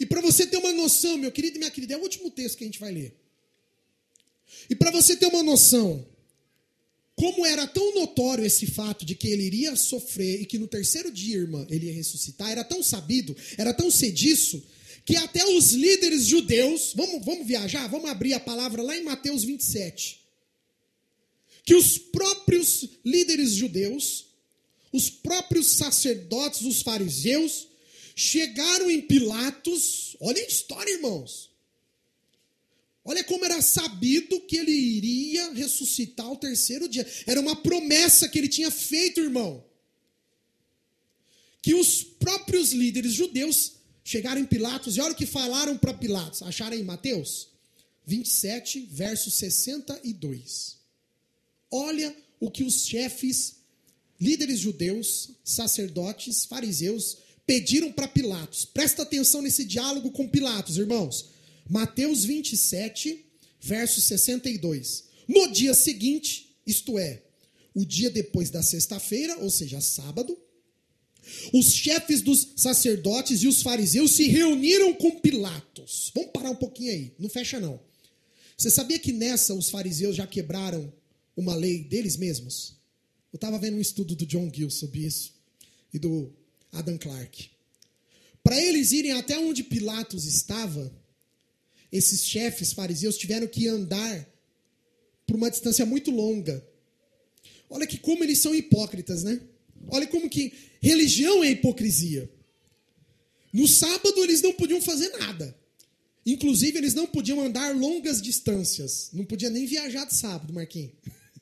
E 0.00 0.06
para 0.06 0.20
você 0.20 0.46
ter 0.46 0.56
uma 0.56 0.72
noção, 0.72 1.18
meu 1.18 1.30
querido 1.30 1.56
e 1.56 1.58
minha 1.58 1.70
querida, 1.70 1.94
é 1.94 1.96
o 1.96 2.02
último 2.02 2.30
texto 2.30 2.58
que 2.58 2.64
a 2.64 2.66
gente 2.66 2.80
vai 2.80 2.92
ler. 2.92 3.16
E 4.70 4.74
para 4.74 4.90
você 4.90 5.16
ter 5.16 5.26
uma 5.26 5.42
noção, 5.42 6.06
como 7.14 7.44
era 7.44 7.66
tão 7.66 7.94
notório 7.94 8.44
esse 8.44 8.66
fato 8.66 9.04
de 9.04 9.14
que 9.14 9.28
ele 9.28 9.42
iria 9.42 9.74
sofrer 9.74 10.40
e 10.40 10.46
que 10.46 10.58
no 10.58 10.68
terceiro 10.68 11.10
dia, 11.10 11.36
irmã, 11.36 11.66
ele 11.68 11.86
ia 11.86 11.92
ressuscitar, 11.92 12.50
era 12.50 12.62
tão 12.62 12.82
sabido, 12.82 13.36
era 13.56 13.74
tão 13.74 13.90
sediço, 13.90 14.62
que 15.08 15.16
até 15.16 15.42
os 15.42 15.72
líderes 15.72 16.26
judeus, 16.26 16.92
vamos, 16.94 17.24
vamos 17.24 17.46
viajar, 17.46 17.88
vamos 17.88 18.10
abrir 18.10 18.34
a 18.34 18.40
palavra 18.40 18.82
lá 18.82 18.94
em 18.94 19.02
Mateus 19.02 19.42
27. 19.42 20.20
Que 21.64 21.74
os 21.74 21.96
próprios 21.96 22.86
líderes 23.02 23.52
judeus, 23.52 24.26
os 24.92 25.08
próprios 25.08 25.68
sacerdotes, 25.68 26.60
os 26.60 26.82
fariseus, 26.82 27.68
chegaram 28.14 28.90
em 28.90 29.00
Pilatos, 29.00 30.14
olha 30.20 30.42
a 30.42 30.46
história, 30.46 30.92
irmãos. 30.92 31.50
Olha 33.02 33.24
como 33.24 33.46
era 33.46 33.62
sabido 33.62 34.42
que 34.42 34.58
ele 34.58 34.72
iria 34.72 35.54
ressuscitar 35.54 36.26
ao 36.26 36.36
terceiro 36.36 36.86
dia. 36.86 37.10
Era 37.26 37.40
uma 37.40 37.56
promessa 37.56 38.28
que 38.28 38.38
ele 38.38 38.48
tinha 38.48 38.70
feito, 38.70 39.22
irmão. 39.22 39.64
Que 41.62 41.72
os 41.72 42.02
próprios 42.02 42.74
líderes 42.74 43.14
judeus 43.14 43.77
chegaram 44.08 44.40
em 44.40 44.46
Pilatos 44.46 44.96
e 44.96 45.00
olha 45.02 45.12
o 45.12 45.14
que 45.14 45.26
falaram 45.26 45.76
para 45.76 45.92
Pilatos. 45.92 46.42
Acharam 46.42 46.74
em 46.74 46.82
Mateus 46.82 47.48
27, 48.06 48.88
verso 48.90 49.30
62. 49.30 50.78
Olha 51.70 52.16
o 52.40 52.50
que 52.50 52.64
os 52.64 52.86
chefes, 52.86 53.56
líderes 54.18 54.60
judeus, 54.60 55.32
sacerdotes, 55.44 56.46
fariseus 56.46 57.18
pediram 57.46 57.92
para 57.92 58.08
Pilatos. 58.08 58.64
Presta 58.64 59.02
atenção 59.02 59.42
nesse 59.42 59.62
diálogo 59.62 60.10
com 60.10 60.26
Pilatos, 60.26 60.78
irmãos. 60.78 61.26
Mateus 61.68 62.24
27, 62.24 63.26
verso 63.60 64.00
62. 64.00 65.04
No 65.28 65.52
dia 65.52 65.74
seguinte, 65.74 66.56
isto 66.66 66.98
é, 66.98 67.22
o 67.74 67.84
dia 67.84 68.08
depois 68.08 68.48
da 68.48 68.62
sexta-feira, 68.62 69.36
ou 69.40 69.50
seja, 69.50 69.82
sábado, 69.82 70.34
os 71.52 71.72
chefes 71.72 72.22
dos 72.22 72.54
sacerdotes 72.56 73.42
e 73.42 73.48
os 73.48 73.62
fariseus 73.62 74.12
se 74.12 74.28
reuniram 74.28 74.94
com 74.94 75.20
Pilatos. 75.20 76.10
Vamos 76.14 76.30
parar 76.32 76.50
um 76.50 76.56
pouquinho 76.56 76.92
aí, 76.92 77.14
não 77.18 77.28
fecha 77.28 77.60
não. 77.60 77.80
Você 78.56 78.70
sabia 78.70 78.98
que 78.98 79.12
nessa 79.12 79.54
os 79.54 79.70
fariseus 79.70 80.16
já 80.16 80.26
quebraram 80.26 80.92
uma 81.36 81.54
lei 81.54 81.84
deles 81.84 82.16
mesmos? 82.16 82.76
Eu 83.32 83.36
estava 83.36 83.58
vendo 83.58 83.76
um 83.76 83.80
estudo 83.80 84.16
do 84.16 84.26
John 84.26 84.50
Gill 84.52 84.70
sobre 84.70 85.00
isso 85.00 85.34
e 85.92 85.98
do 85.98 86.32
Adam 86.72 86.98
Clark. 86.98 87.50
Para 88.42 88.60
eles 88.60 88.92
irem 88.92 89.12
até 89.12 89.38
onde 89.38 89.62
Pilatos 89.62 90.24
estava, 90.24 90.92
esses 91.92 92.24
chefes 92.24 92.72
fariseus 92.72 93.16
tiveram 93.16 93.46
que 93.46 93.68
andar 93.68 94.28
por 95.26 95.36
uma 95.36 95.50
distância 95.50 95.84
muito 95.84 96.10
longa. 96.10 96.66
Olha 97.68 97.86
que 97.86 97.98
como 97.98 98.24
eles 98.24 98.38
são 98.38 98.54
hipócritas, 98.54 99.22
né? 99.22 99.40
Olha 99.88 100.06
como 100.06 100.28
que 100.28 100.52
religião 100.80 101.42
é 101.44 101.50
hipocrisia. 101.50 102.30
No 103.52 103.66
sábado 103.66 104.22
eles 104.22 104.42
não 104.42 104.52
podiam 104.52 104.80
fazer 104.80 105.08
nada. 105.18 105.56
Inclusive 106.24 106.76
eles 106.76 106.94
não 106.94 107.06
podiam 107.06 107.40
andar 107.40 107.74
longas 107.74 108.20
distâncias. 108.20 109.10
Não 109.12 109.24
podia 109.24 109.48
nem 109.48 109.64
viajar 109.66 110.04
de 110.04 110.14
sábado, 110.14 110.52
Marquinhos. 110.52 110.92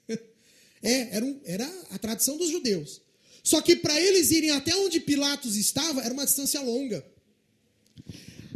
É, 0.83 1.16
era, 1.16 1.25
um, 1.25 1.40
era 1.45 1.66
a 1.90 1.99
tradição 1.99 2.37
dos 2.37 2.49
judeus. 2.49 3.00
Só 3.43 3.61
que 3.61 3.75
para 3.75 3.99
eles 4.00 4.31
irem 4.31 4.50
até 4.50 4.76
onde 4.76 5.00
Pilatos 5.00 5.57
estava, 5.57 6.00
era 6.02 6.12
uma 6.12 6.25
distância 6.25 6.61
longa. 6.61 7.05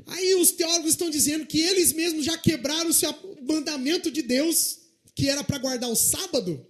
Aí 0.06 0.34
os 0.34 0.52
teólogos 0.52 0.90
estão 0.90 1.10
dizendo 1.10 1.46
que 1.46 1.60
eles 1.60 1.92
mesmos 1.92 2.24
já 2.24 2.36
quebraram 2.36 2.90
o 2.90 3.44
mandamento 3.44 4.10
de 4.10 4.22
Deus, 4.22 4.78
que 5.14 5.28
era 5.28 5.42
para 5.42 5.58
guardar 5.58 5.90
o 5.90 5.96
sábado. 5.96 6.64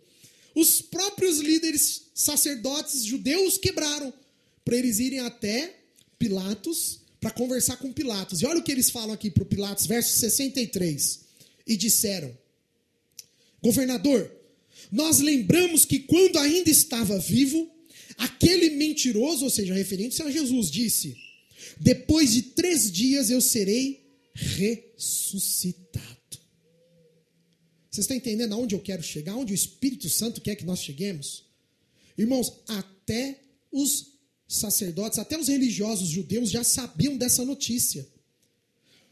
Os 0.55 0.83
próprios 0.83 1.39
líderes 1.39 2.03
sacerdotes 2.15 3.05
judeus 3.05 3.57
quebraram 3.57 4.13
para 4.65 4.77
eles 4.77 4.99
irem 4.99 5.21
até 5.21 5.77
Pilatos 6.19 7.01
para 7.21 7.31
conversar 7.31 7.77
com 7.77 7.93
Pilatos. 7.93 8.41
E 8.41 8.47
olha 8.47 8.61
o 8.61 8.63
que 8.63 8.73
eles 8.73 8.91
falam 8.91 9.13
aqui 9.13 9.31
para 9.31 9.45
Pilatos, 9.45 9.87
verso 9.87 10.19
63. 10.19 11.21
E 11.67 11.77
disseram: 11.77 12.37
Governador, 13.63 14.31
nós 14.91 15.21
lembramos 15.21 15.85
que 15.85 16.01
quando 16.01 16.39
ainda 16.39 16.71
estava 16.71 17.19
vivo, 17.19 17.71
aquele 18.17 18.71
mentiroso, 18.71 19.45
ou 19.45 19.51
seja, 19.51 19.75
referente 19.75 20.23
a 20.23 20.31
Jesus, 20.31 20.71
disse: 20.71 21.17
Depois 21.79 22.33
de 22.33 22.43
três 22.43 22.91
dias 22.91 23.31
eu 23.31 23.41
serei 23.41 24.07
ressuscitado. 24.35 26.20
Você 28.01 28.05
está 28.05 28.17
entendendo 28.17 28.55
aonde 28.55 28.75
eu 28.75 28.81
quero 28.81 29.03
chegar? 29.03 29.37
Onde 29.37 29.53
o 29.53 29.55
Espírito 29.55 30.09
Santo 30.09 30.41
quer 30.41 30.57
que 30.57 30.65
nós 30.65 30.83
cheguemos? 30.83 31.45
Irmãos, 32.17 32.51
até 32.67 33.39
os 33.71 34.15
sacerdotes, 34.49 35.19
até 35.19 35.39
os 35.39 35.49
religiosos 35.49 36.09
judeus 36.09 36.51
já 36.51 36.65
sabiam 36.65 37.19
dessa 37.19 37.45
notícia. 37.45 38.09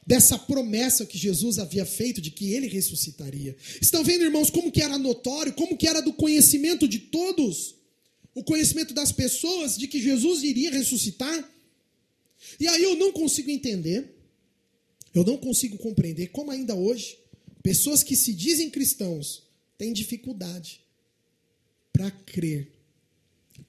Dessa 0.07 0.39
promessa 0.39 1.05
que 1.05 1.19
Jesus 1.19 1.59
havia 1.59 1.85
feito 1.85 2.19
de 2.19 2.31
que 2.31 2.55
ele 2.55 2.67
ressuscitaria. 2.67 3.55
Estão 3.79 4.03
vendo, 4.03 4.25
irmãos, 4.25 4.49
como 4.49 4.73
que 4.73 4.81
era 4.81 4.97
notório, 4.97 5.53
como 5.53 5.77
que 5.77 5.87
era 5.87 6.01
do 6.01 6.15
conhecimento 6.15 6.89
de 6.89 6.99
todos, 6.99 7.75
o 8.35 8.43
conhecimento 8.43 8.95
das 8.95 9.13
pessoas 9.13 9.77
de 9.77 9.87
que 9.87 10.01
Jesus 10.01 10.43
iria 10.43 10.71
ressuscitar? 10.71 11.47
E 12.59 12.67
aí 12.67 12.85
eu 12.85 12.97
não 12.97 13.13
consigo 13.13 13.51
entender, 13.51 14.17
eu 15.13 15.27
não 15.27 15.37
consigo 15.37 15.77
compreender 15.77 16.29
como 16.29 16.51
ainda 16.51 16.75
hoje 16.75 17.28
pessoas 17.69 18.03
que 18.03 18.17
se 18.17 18.33
dizem 18.33 18.71
cristãos 18.71 19.43
têm 19.77 19.93
dificuldade 19.93 20.81
para 21.93 22.11
crer 22.11 22.73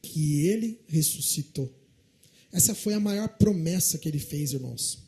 que 0.01 0.45
ele 0.45 0.79
ressuscitou. 0.87 1.69
Essa 2.49 2.73
foi 2.73 2.93
a 2.93 2.99
maior 2.99 3.27
promessa 3.27 3.97
que 3.97 4.07
ele 4.07 4.17
fez, 4.17 4.53
irmãos. 4.53 4.99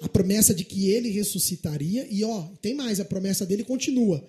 A 0.00 0.08
promessa 0.08 0.54
de 0.54 0.64
que 0.64 0.88
ele 0.88 1.08
ressuscitaria, 1.10 2.06
e 2.08 2.22
ó, 2.22 2.42
tem 2.62 2.74
mais, 2.74 3.00
a 3.00 3.04
promessa 3.04 3.44
dele 3.44 3.64
continua. 3.64 4.24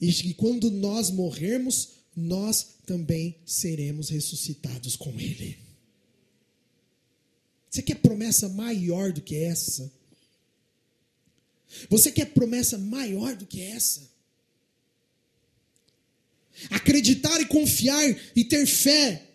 E 0.00 0.10
que 0.10 0.32
quando 0.32 0.70
nós 0.70 1.10
morrermos, 1.10 1.90
nós 2.16 2.76
também 2.86 3.36
seremos 3.44 4.08
ressuscitados 4.08 4.96
com 4.96 5.10
ele. 5.20 5.58
Você 7.68 7.82
quer 7.82 7.96
promessa 7.96 8.48
maior 8.48 9.12
do 9.12 9.20
que 9.20 9.36
essa? 9.36 9.92
Você 11.88 12.10
quer 12.10 12.26
promessa 12.26 12.78
maior 12.78 13.34
do 13.36 13.46
que 13.46 13.60
essa? 13.60 14.10
Acreditar 16.70 17.40
e 17.40 17.46
confiar 17.46 18.02
e 18.34 18.44
ter 18.44 18.66
fé 18.66 19.26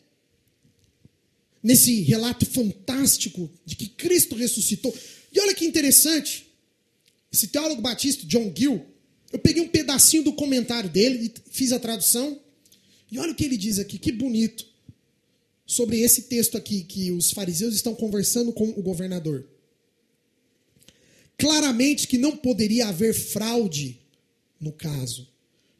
nesse 1.62 2.02
relato 2.02 2.46
fantástico 2.46 3.50
de 3.66 3.76
que 3.76 3.88
Cristo 3.88 4.36
ressuscitou. 4.36 4.96
E 5.32 5.40
olha 5.40 5.54
que 5.54 5.66
interessante, 5.66 6.48
esse 7.32 7.48
teólogo 7.48 7.82
batista, 7.82 8.26
John 8.26 8.52
Gill, 8.56 8.86
eu 9.32 9.40
peguei 9.40 9.62
um 9.62 9.68
pedacinho 9.68 10.24
do 10.24 10.34
comentário 10.34 10.90
dele 10.90 11.32
e 11.32 11.52
fiz 11.52 11.72
a 11.72 11.80
tradução. 11.80 12.40
E 13.12 13.20
olha 13.20 13.32
o 13.32 13.36
que 13.36 13.46
ele 13.46 13.58
diz 13.58 13.80
aqui, 13.80 13.98
que 13.98 14.12
bonito, 14.12 14.66
sobre 15.66 16.02
esse 16.02 16.24
texto 16.24 16.58
aqui 16.58 16.84
que 16.84 17.12
os 17.12 17.32
fariseus 17.32 17.76
estão 17.76 17.96
conversando 17.96 18.52
com 18.52 18.70
o 18.70 18.82
governador. 18.82 19.48
Claramente 21.42 22.08
que 22.08 22.20
não 22.20 22.38
poderia 22.38 22.88
haver 22.88 23.16
fraude 23.16 24.00
no 24.60 24.72
caso. 24.72 25.28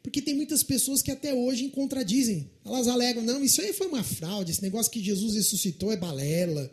Porque 0.02 0.20
tem 0.20 0.34
muitas 0.34 0.64
pessoas 0.64 1.00
que 1.00 1.12
até 1.12 1.32
hoje 1.32 1.68
contradizem. 1.68 2.50
Elas 2.64 2.88
alegam, 2.88 3.22
não, 3.22 3.44
isso 3.44 3.62
aí 3.62 3.72
foi 3.72 3.86
uma 3.86 4.02
fraude, 4.02 4.50
esse 4.50 4.62
negócio 4.62 4.90
que 4.90 5.02
Jesus 5.02 5.36
ressuscitou 5.36 5.92
é 5.92 5.96
balela. 5.96 6.68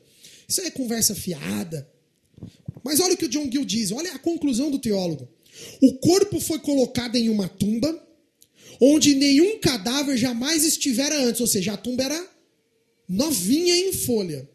Isso 0.48 0.60
aí 0.62 0.67
é 0.67 0.72
conversa 0.72 1.13
fiada. 1.13 1.88
Mas 2.84 3.00
olha 3.00 3.13
o 3.13 3.17
que 3.17 3.25
o 3.25 3.29
John 3.29 3.48
Gill 3.51 3.63
diz, 3.63 3.91
olha 3.91 4.12
a 4.13 4.19
conclusão 4.19 4.72
do 4.72 4.79
teólogo. 4.79 5.29
O 5.79 5.93
corpo 6.00 6.39
foi 6.39 6.58
colocado 6.58 7.15
em 7.15 7.29
uma 7.29 7.48
tumba 7.48 8.08
onde 8.81 9.13
nenhum 9.13 9.60
cadáver 9.60 10.17
jamais 10.17 10.65
estivera 10.65 11.24
antes, 11.24 11.41
ou 11.41 11.48
seja, 11.48 11.74
a 11.74 11.77
tumba 11.77 12.03
era 12.03 12.29
novinha 13.08 13.75
em 13.75 13.93
folha. 13.93 14.50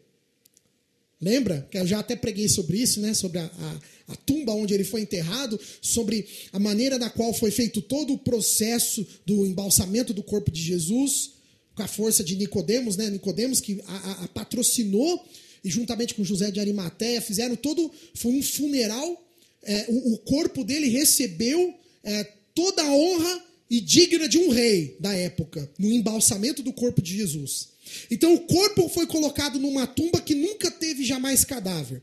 Lembra? 1.25 1.67
Que 1.71 1.79
eu 1.79 1.87
já 1.87 1.99
até 1.99 2.15
preguei 2.15 2.47
sobre 2.47 2.77
isso, 2.77 3.01
né? 3.01 3.15
Sobre 3.15 3.39
a, 3.39 3.45
a, 3.45 4.13
a, 4.13 4.15
tumba 4.15 4.53
onde 4.53 4.75
ele 4.75 4.83
foi 4.83 5.01
enterrado, 5.01 5.59
sobre 5.81 6.23
a 6.53 6.59
maneira 6.59 6.99
na 6.99 7.09
qual 7.09 7.33
foi 7.33 7.49
feito 7.49 7.81
todo 7.81 8.13
o 8.13 8.17
processo 8.19 9.03
do 9.25 9.43
embalsamento 9.43 10.13
do 10.13 10.21
corpo 10.21 10.51
de 10.51 10.61
Jesus, 10.61 11.31
com 11.73 11.81
a 11.81 11.87
força 11.87 12.23
de 12.23 12.35
Nicodemos, 12.35 12.95
né? 12.95 13.09
Nicodemos 13.09 13.59
que 13.59 13.81
a, 13.87 14.23
a 14.23 14.27
patrocinou 14.27 15.27
e 15.63 15.69
juntamente 15.71 16.13
com 16.13 16.23
José 16.23 16.51
de 16.51 16.59
Arimateia 16.59 17.19
fizeram 17.19 17.55
todo, 17.55 17.91
foi 18.13 18.31
um 18.31 18.43
funeral. 18.43 19.25
É, 19.63 19.87
o, 19.89 20.13
o, 20.13 20.17
corpo 20.19 20.63
dele 20.63 20.89
recebeu 20.89 21.73
é, 22.03 22.23
toda 22.53 22.83
a 22.83 22.93
honra 22.93 23.43
e 23.67 23.81
digna 23.81 24.29
de 24.29 24.37
um 24.37 24.49
rei 24.49 24.95
da 24.99 25.11
época, 25.15 25.67
no 25.79 25.91
embalsamento 25.91 26.61
do 26.61 26.71
corpo 26.71 27.01
de 27.01 27.17
Jesus. 27.17 27.69
Então 28.09 28.33
o 28.33 28.39
corpo 28.41 28.89
foi 28.89 29.05
colocado 29.05 29.59
numa 29.59 29.87
tumba 29.87 30.21
que 30.21 30.35
nunca 30.35 30.71
teve 30.71 30.94
jamais 31.05 31.43
cadáver. 31.43 32.01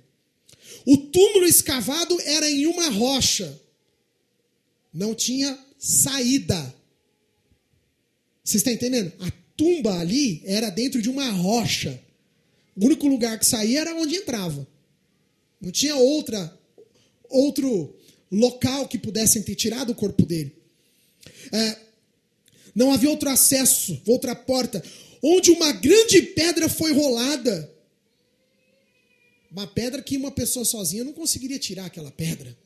O 0.86 0.96
túmulo 0.96 1.46
escavado 1.46 2.18
era 2.22 2.48
em 2.50 2.66
uma 2.66 2.88
rocha. 2.90 3.60
Não 4.92 5.14
tinha 5.14 5.58
saída. 5.78 6.74
Você 8.44 8.56
está 8.56 8.72
entendendo? 8.72 9.12
A 9.20 9.30
tumba 9.56 9.98
ali 9.98 10.42
era 10.44 10.70
dentro 10.70 11.00
de 11.00 11.08
uma 11.08 11.30
rocha. 11.30 12.00
O 12.76 12.86
único 12.86 13.06
lugar 13.06 13.38
que 13.38 13.46
saía 13.46 13.80
era 13.80 13.94
onde 13.94 14.16
entrava. 14.16 14.66
Não 15.60 15.70
tinha 15.70 15.96
outra 15.96 16.58
outro 17.28 17.96
local 18.30 18.86
que 18.88 18.98
pudessem 18.98 19.42
ter 19.42 19.54
tirado 19.54 19.90
o 19.90 19.94
corpo 19.94 20.26
dele. 20.26 20.52
É, 21.50 21.76
não 22.74 22.92
havia 22.92 23.10
outro 23.10 23.28
acesso, 23.30 24.00
outra 24.06 24.34
porta 24.34 24.82
onde 25.22 25.50
uma 25.50 25.72
grande 25.72 26.20
pedra 26.20 26.68
foi 26.68 26.92
rolada. 26.92 27.71
Uma 29.52 29.66
pedra 29.66 30.02
que 30.02 30.16
uma 30.16 30.30
pessoa 30.30 30.64
sozinha 30.64 31.04
não 31.04 31.12
conseguiria 31.12 31.58
tirar 31.58 31.84
aquela 31.84 32.10
pedra. 32.10 32.56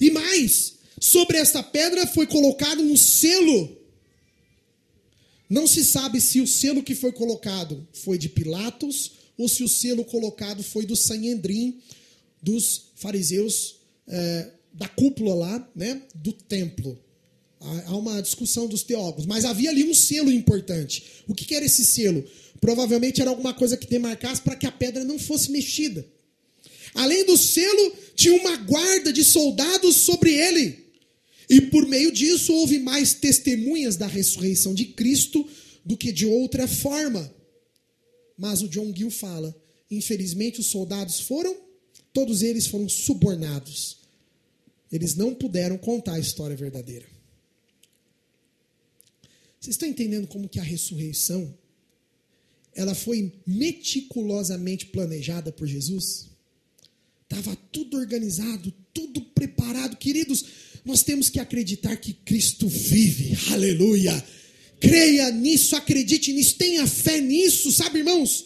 E 0.00 0.10
mais, 0.10 0.74
sobre 1.00 1.38
esta 1.38 1.62
pedra 1.62 2.06
foi 2.06 2.26
colocado 2.26 2.82
um 2.82 2.96
selo. 2.96 3.76
Não 5.48 5.66
se 5.66 5.84
sabe 5.84 6.20
se 6.20 6.40
o 6.40 6.46
selo 6.46 6.82
que 6.82 6.94
foi 6.94 7.12
colocado 7.12 7.86
foi 7.92 8.18
de 8.18 8.28
Pilatos 8.28 9.12
ou 9.38 9.48
se 9.48 9.62
o 9.62 9.68
selo 9.68 10.04
colocado 10.04 10.62
foi 10.62 10.84
do 10.84 10.96
Sanhedrin, 10.96 11.80
dos 12.42 12.86
fariseus 12.96 13.76
é, 14.08 14.50
da 14.72 14.88
cúpula 14.88 15.34
lá, 15.34 15.72
né, 15.74 16.02
do 16.14 16.32
templo. 16.32 16.98
Há 17.86 17.96
uma 17.96 18.20
discussão 18.20 18.66
dos 18.66 18.82
teólogos, 18.82 19.24
mas 19.24 19.44
havia 19.44 19.70
ali 19.70 19.84
um 19.84 19.94
selo 19.94 20.30
importante. 20.30 21.02
O 21.26 21.34
que 21.34 21.54
era 21.54 21.64
esse 21.64 21.84
selo? 21.84 22.22
Provavelmente 22.60 23.20
era 23.20 23.30
alguma 23.30 23.54
coisa 23.54 23.76
que 23.76 23.86
demarcasse 23.86 24.42
para 24.42 24.56
que 24.56 24.66
a 24.66 24.72
pedra 24.72 25.02
não 25.02 25.18
fosse 25.18 25.50
mexida. 25.50 26.06
Além 26.94 27.24
do 27.24 27.36
selo, 27.38 27.96
tinha 28.14 28.34
uma 28.34 28.56
guarda 28.58 29.12
de 29.12 29.24
soldados 29.24 29.96
sobre 29.96 30.34
ele. 30.34 30.84
E 31.48 31.60
por 31.62 31.86
meio 31.86 32.12
disso 32.12 32.52
houve 32.52 32.78
mais 32.78 33.14
testemunhas 33.14 33.96
da 33.96 34.06
ressurreição 34.06 34.74
de 34.74 34.86
Cristo 34.86 35.46
do 35.84 35.96
que 35.96 36.12
de 36.12 36.26
outra 36.26 36.68
forma. 36.68 37.32
Mas 38.36 38.62
o 38.62 38.68
John 38.68 38.92
Gill 38.94 39.10
fala: 39.10 39.54
infelizmente 39.90 40.60
os 40.60 40.66
soldados 40.66 41.20
foram, 41.20 41.56
todos 42.12 42.42
eles 42.42 42.66
foram 42.66 42.88
subornados. 42.88 43.98
Eles 44.92 45.14
não 45.14 45.34
puderam 45.34 45.76
contar 45.78 46.14
a 46.14 46.20
história 46.20 46.56
verdadeira. 46.56 47.13
Vocês 49.64 49.76
estão 49.76 49.88
entendendo 49.88 50.26
como 50.26 50.46
que 50.46 50.60
a 50.60 50.62
ressurreição 50.62 51.56
ela 52.74 52.94
foi 52.94 53.32
meticulosamente 53.46 54.84
planejada 54.84 55.50
por 55.50 55.66
Jesus? 55.66 56.28
Estava 57.22 57.56
tudo 57.72 57.96
organizado, 57.96 58.70
tudo 58.92 59.22
preparado. 59.22 59.96
Queridos, 59.96 60.44
nós 60.84 61.02
temos 61.02 61.30
que 61.30 61.40
acreditar 61.40 61.96
que 61.96 62.12
Cristo 62.12 62.68
vive. 62.68 63.38
Aleluia! 63.54 64.12
Creia 64.78 65.30
nisso, 65.30 65.74
acredite 65.74 66.30
nisso, 66.30 66.58
tenha 66.58 66.86
fé 66.86 67.22
nisso, 67.22 67.72
sabe, 67.72 68.00
irmãos? 68.00 68.44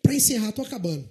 Para 0.00 0.14
encerrar, 0.14 0.48
estou 0.48 0.64
acabando. 0.64 1.06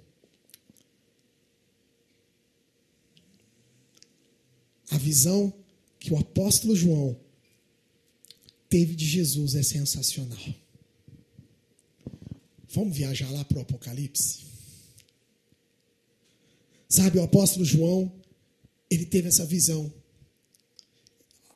A 4.89 4.97
visão 4.97 5.62
que 6.03 6.11
o 6.11 6.17
apóstolo 6.17 6.75
João 6.75 7.17
teve 8.67 8.93
de 8.93 9.05
Jesus 9.05 9.55
é 9.55 9.63
sensacional. 9.63 10.37
Vamos 12.67 12.97
viajar 12.97 13.31
lá 13.31 13.45
para 13.45 13.59
o 13.59 13.61
Apocalipse? 13.61 14.41
Sabe, 16.89 17.19
o 17.19 17.23
apóstolo 17.23 17.63
João, 17.63 18.11
ele 18.89 19.05
teve 19.05 19.29
essa 19.29 19.45
visão. 19.45 19.93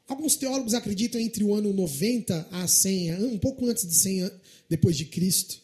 Alguns 0.07 0.37
teólogos 0.37 0.73
acreditam 0.73 1.19
entre 1.19 1.43
o 1.43 1.53
ano 1.53 1.73
90 1.73 2.47
a 2.49 2.65
100, 2.65 3.25
um 3.25 3.37
pouco 3.37 3.65
antes 3.67 3.85
de 3.85 3.95
100 3.95 4.31
depois 4.69 4.95
de 4.95 5.07
Cristo. 5.07 5.61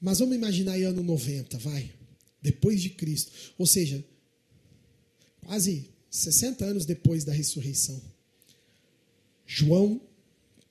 Mas 0.00 0.18
vamos 0.18 0.34
imaginar 0.34 0.72
aí 0.72 0.82
ano 0.82 1.04
90, 1.04 1.56
vai. 1.58 1.88
Depois 2.42 2.82
de 2.82 2.90
Cristo. 2.90 3.30
Ou 3.56 3.64
seja, 3.64 4.04
quase 5.44 5.94
60 6.16 6.64
anos 6.64 6.86
depois 6.86 7.24
da 7.24 7.32
ressurreição, 7.32 8.00
João 9.46 10.00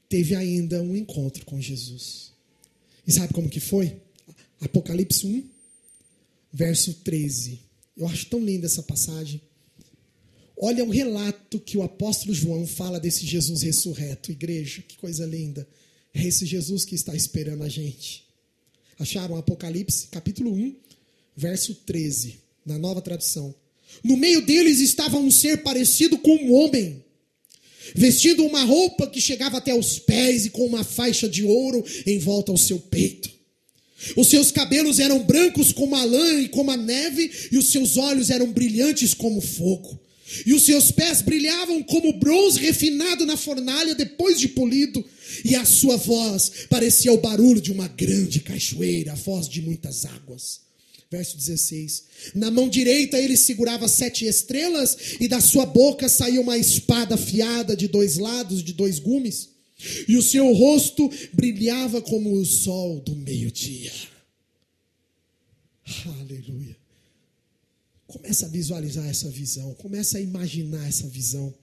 teve 0.10 0.36
ainda 0.36 0.81
um 0.81 0.95
encontro 0.95 1.45
com 1.45 1.62
Jesus. 1.62 2.31
E 3.08 3.12
sabe 3.12 3.34
como 3.34 3.49
que 3.49 3.60
foi? 3.60 4.01
Apocalipse 4.60 5.25
1, 5.25 5.43
verso 6.51 6.93
13. 6.95 7.60
Eu 7.95 8.08
acho 8.08 8.25
tão 8.27 8.39
linda 8.39 8.65
essa 8.65 8.84
passagem. 8.84 9.41
Olha 10.58 10.84
o 10.84 10.89
relato 10.89 11.60
que 11.60 11.77
o 11.77 11.84
apóstolo 11.84 12.34
João 12.34 12.65
fala 12.65 12.99
desse 12.99 13.25
Jesus 13.25 13.62
ressurreto, 13.62 14.31
igreja, 14.31 14.81
que 14.81 14.97
coisa 14.97 15.25
linda. 15.25 15.67
É 16.13 16.23
esse 16.23 16.45
Jesus 16.45 16.86
que 16.86 16.95
está 16.95 17.13
esperando 17.13 17.63
a 17.63 17.69
gente. 17.69 18.25
Acharam 18.97 19.36
Apocalipse, 19.36 20.08
capítulo 20.08 20.53
1, 20.53 20.75
verso 21.36 21.75
13, 21.75 22.39
na 22.65 22.77
nova 22.77 23.01
tradução. 23.01 23.53
No 24.03 24.17
meio 24.17 24.41
deles 24.41 24.79
estava 24.79 25.17
um 25.17 25.31
ser 25.31 25.63
parecido 25.63 26.17
com 26.17 26.36
um 26.36 26.53
homem, 26.53 27.03
vestindo 27.95 28.45
uma 28.45 28.63
roupa 28.63 29.08
que 29.08 29.21
chegava 29.21 29.58
até 29.58 29.73
os 29.73 29.99
pés 29.99 30.45
e 30.45 30.49
com 30.49 30.65
uma 30.65 30.84
faixa 30.84 31.27
de 31.27 31.43
ouro 31.43 31.84
em 32.05 32.19
volta 32.19 32.51
ao 32.51 32.58
seu 32.58 32.79
peito. 32.79 33.36
Os 34.15 34.27
seus 34.27 34.51
cabelos 34.51 34.99
eram 34.99 35.23
brancos 35.23 35.71
como 35.71 35.95
a 35.95 36.03
lã 36.03 36.41
e 36.41 36.49
como 36.49 36.69
a 36.71 36.77
neve, 36.77 37.31
e 37.51 37.58
os 37.58 37.71
seus 37.71 37.97
olhos 37.97 38.29
eram 38.29 38.51
brilhantes 38.51 39.13
como 39.13 39.41
fogo. 39.41 39.99
E 40.45 40.53
os 40.53 40.63
seus 40.63 40.91
pés 40.91 41.21
brilhavam 41.21 41.81
como 41.84 42.13
bronze 42.13 42.60
refinado 42.60 43.25
na 43.25 43.38
fornalha 43.38 43.95
depois 43.95 44.39
de 44.39 44.47
polido, 44.49 45.03
e 45.43 45.55
a 45.55 45.65
sua 45.65 45.97
voz 45.97 46.51
parecia 46.69 47.13
o 47.13 47.17
barulho 47.17 47.62
de 47.62 47.71
uma 47.71 47.88
grande 47.88 48.39
cachoeira, 48.39 49.13
a 49.13 49.15
voz 49.15 49.47
de 49.47 49.62
muitas 49.62 50.05
águas. 50.05 50.64
Verso 51.09 51.37
16: 51.37 52.03
Na 52.33 52.49
mão 52.49 52.67
direita 52.67 53.17
ele 53.17 53.37
segurava 53.37 53.87
sete 53.87 54.25
estrelas, 54.25 54.97
e 55.19 55.27
da 55.27 55.39
sua 55.39 55.65
boca 55.65 56.09
saía 56.09 56.41
uma 56.41 56.57
espada 56.57 57.15
afiada 57.15 57.75
de 57.75 57.87
dois 57.87 58.17
lados, 58.17 58.63
de 58.63 58.73
dois 58.73 58.99
gumes, 58.99 59.49
e 60.07 60.15
o 60.17 60.23
seu 60.23 60.51
rosto 60.53 61.09
brilhava 61.33 62.01
como 62.01 62.33
o 62.33 62.45
sol 62.45 62.99
do 63.01 63.15
meio-dia. 63.15 63.91
Aleluia. 66.19 66.75
Começa 68.07 68.45
a 68.45 68.49
visualizar 68.49 69.05
essa 69.07 69.29
visão, 69.29 69.73
começa 69.75 70.17
a 70.17 70.21
imaginar 70.21 70.87
essa 70.87 71.07
visão. 71.07 71.53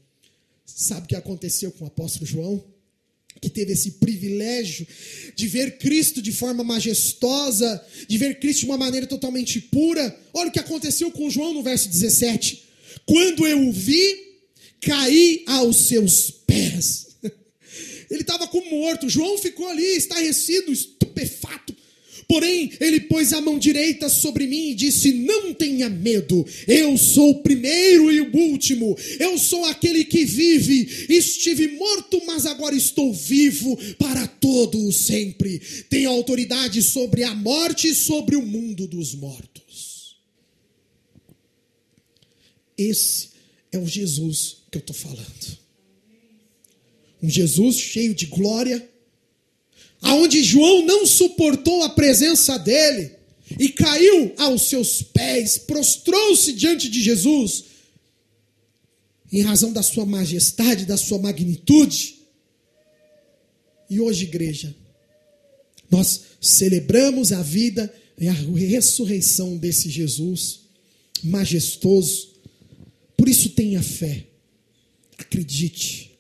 Sabe 0.64 1.04
o 1.04 1.08
que 1.08 1.16
aconteceu 1.16 1.72
com 1.72 1.84
o 1.84 1.88
apóstolo 1.88 2.26
João? 2.26 2.71
Que 3.40 3.50
teve 3.50 3.72
esse 3.72 3.92
privilégio 3.92 4.86
de 5.34 5.48
ver 5.48 5.78
Cristo 5.78 6.22
de 6.22 6.32
forma 6.32 6.62
majestosa, 6.62 7.84
de 8.08 8.18
ver 8.18 8.38
Cristo 8.38 8.60
de 8.60 8.66
uma 8.66 8.78
maneira 8.78 9.06
totalmente 9.06 9.60
pura. 9.60 10.16
Olha 10.32 10.48
o 10.48 10.52
que 10.52 10.60
aconteceu 10.60 11.10
com 11.10 11.30
João 11.30 11.54
no 11.54 11.62
verso 11.62 11.88
17. 11.88 12.62
Quando 13.06 13.46
eu 13.46 13.68
o 13.68 13.72
vi, 13.72 14.16
caí 14.80 15.42
aos 15.46 15.88
seus 15.88 16.30
pés. 16.30 17.08
Ele 18.10 18.20
estava 18.20 18.46
como 18.46 18.70
morto. 18.70 19.08
João 19.08 19.38
ficou 19.38 19.68
ali, 19.68 19.96
estarrecido, 19.96 20.72
estupefato. 20.72 21.41
Porém, 22.32 22.72
ele 22.80 22.98
pôs 22.98 23.34
a 23.34 23.42
mão 23.42 23.58
direita 23.58 24.08
sobre 24.08 24.46
mim 24.46 24.70
e 24.70 24.74
disse: 24.74 25.12
Não 25.12 25.52
tenha 25.52 25.90
medo, 25.90 26.46
eu 26.66 26.96
sou 26.96 27.32
o 27.32 27.42
primeiro 27.42 28.10
e 28.10 28.22
o 28.22 28.34
último, 28.34 28.96
eu 29.20 29.36
sou 29.36 29.66
aquele 29.66 30.02
que 30.02 30.24
vive. 30.24 31.06
Estive 31.10 31.76
morto, 31.76 32.24
mas 32.24 32.46
agora 32.46 32.74
estou 32.74 33.12
vivo 33.12 33.76
para 33.98 34.26
todo 34.26 34.82
o 34.82 34.90
sempre. 34.90 35.58
Tenho 35.90 36.08
autoridade 36.08 36.82
sobre 36.82 37.22
a 37.22 37.34
morte 37.34 37.88
e 37.88 37.94
sobre 37.94 38.34
o 38.34 38.40
mundo 38.40 38.86
dos 38.86 39.14
mortos. 39.14 40.16
Esse 42.78 43.28
é 43.70 43.76
o 43.76 43.86
Jesus 43.86 44.56
que 44.70 44.78
eu 44.78 44.80
estou 44.80 44.96
falando. 44.96 45.58
Um 47.22 47.28
Jesus 47.28 47.76
cheio 47.76 48.14
de 48.14 48.24
glória 48.24 48.90
aonde 50.02 50.42
João 50.42 50.84
não 50.84 51.06
suportou 51.06 51.84
a 51.84 51.90
presença 51.90 52.58
dele 52.58 53.12
e 53.58 53.68
caiu 53.68 54.34
aos 54.36 54.68
seus 54.68 55.02
pés, 55.02 55.58
prostrou-se 55.58 56.52
diante 56.52 56.88
de 56.88 57.00
Jesus, 57.00 57.64
em 59.32 59.40
razão 59.42 59.72
da 59.72 59.82
sua 59.82 60.04
majestade, 60.04 60.84
da 60.84 60.96
sua 60.96 61.18
magnitude. 61.18 62.16
E 63.88 64.00
hoje, 64.00 64.24
igreja, 64.24 64.74
nós 65.90 66.22
celebramos 66.40 67.32
a 67.32 67.42
vida 67.42 67.92
e 68.18 68.28
a 68.28 68.32
ressurreição 68.32 69.56
desse 69.56 69.88
Jesus 69.88 70.60
majestoso. 71.22 72.32
Por 73.16 73.28
isso 73.28 73.50
tenha 73.50 73.82
fé, 73.82 74.26
acredite, 75.16 76.10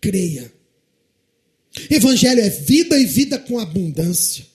creia 0.00 0.50
Evangelho 1.88 2.40
é 2.40 2.50
vida 2.50 2.98
e 2.98 3.06
vida 3.06 3.38
com 3.38 3.58
abundância. 3.58 4.46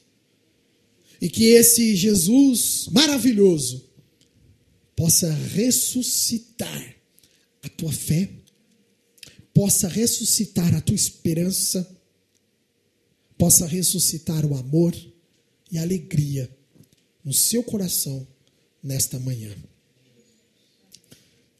E 1.21 1.29
que 1.29 1.45
esse 1.45 1.95
Jesus 1.95 2.87
maravilhoso 2.91 3.89
possa 4.95 5.31
ressuscitar 5.31 6.95
a 7.63 7.69
tua 7.69 7.91
fé, 7.91 8.29
possa 9.53 9.87
ressuscitar 9.87 10.75
a 10.75 10.81
tua 10.81 10.95
esperança, 10.95 11.89
possa 13.37 13.65
ressuscitar 13.65 14.45
o 14.45 14.55
amor 14.55 14.95
e 15.71 15.77
a 15.77 15.81
alegria 15.81 16.49
no 17.23 17.33
seu 17.33 17.63
coração 17.63 18.25
nesta 18.83 19.19
manhã. 19.19 19.55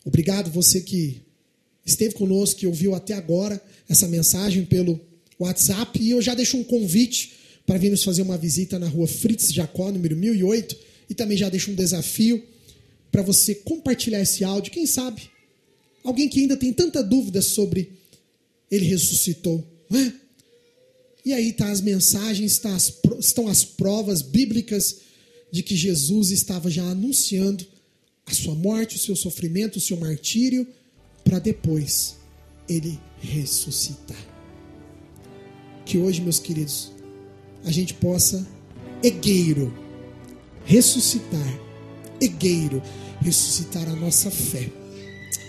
Obrigado 0.04 0.52
você 0.52 0.80
que 0.82 1.22
esteve 1.86 2.14
conosco, 2.14 2.60
que 2.60 2.68
ouviu 2.68 2.94
até 2.94 3.14
agora 3.14 3.62
essa 3.90 4.08
mensagem 4.08 4.64
pelo 4.64 5.00
WhatsApp 5.40 6.02
e 6.02 6.12
eu 6.12 6.22
já 6.22 6.34
deixo 6.34 6.58
um 6.58 6.64
convite 6.64 7.34
para 7.66 7.78
vir 7.78 7.90
nos 7.90 8.04
fazer 8.04 8.22
uma 8.22 8.38
visita 8.38 8.78
na 8.78 8.88
rua 8.88 9.08
Fritz 9.08 9.52
Jacó, 9.52 9.92
número 9.92 10.16
1008, 10.16 10.78
e 11.10 11.14
também 11.14 11.38
já 11.38 11.50
deixo 11.50 11.72
um 11.72 11.76
desafio 11.76 12.44
para 13.12 13.22
você 13.22 13.56
compartilhar 13.56 14.22
esse 14.22 14.44
áudio, 14.44 14.72
quem 14.72 14.86
sabe? 14.86 15.30
Alguém 16.04 16.30
que 16.30 16.40
ainda 16.40 16.56
tem 16.56 16.72
tanta 16.72 17.04
dúvida 17.04 17.42
sobre 17.42 17.92
ele 18.70 18.86
ressuscitou, 18.86 19.66
não 19.90 20.00
é? 20.00 20.14
E 21.24 21.34
aí 21.34 21.54
tá 21.54 21.72
as 21.72 21.82
mensagens, 21.82 22.60
tá 22.60 22.76
as, 22.76 22.94
estão 23.20 23.48
as 23.48 23.66
provas 23.66 24.22
bíblicas 24.22 24.98
de 25.52 25.64
que 25.64 25.76
Jesus 25.76 26.30
estava 26.30 26.70
já 26.70 26.84
anunciando 26.84 27.66
a 28.28 28.34
sua 28.34 28.54
morte, 28.54 28.98
o 28.98 29.00
seu 29.00 29.16
sofrimento, 29.16 29.78
o 29.78 29.82
seu 29.82 29.98
martírio, 29.98 30.68
para 31.24 31.40
depois 31.40 32.16
ele 32.70 33.00
ressuscitar 33.22 34.35
que 35.86 35.98
hoje, 35.98 36.22
meus 36.22 36.40
queridos, 36.40 36.92
a 37.64 37.72
gente 37.72 37.94
possa, 37.94 38.46
egueiro, 39.02 39.74
ressuscitar, 40.66 41.60
egueiro, 42.20 42.82
ressuscitar 43.22 43.88
a 43.88 43.96
nossa 43.96 44.30
fé. 44.32 44.70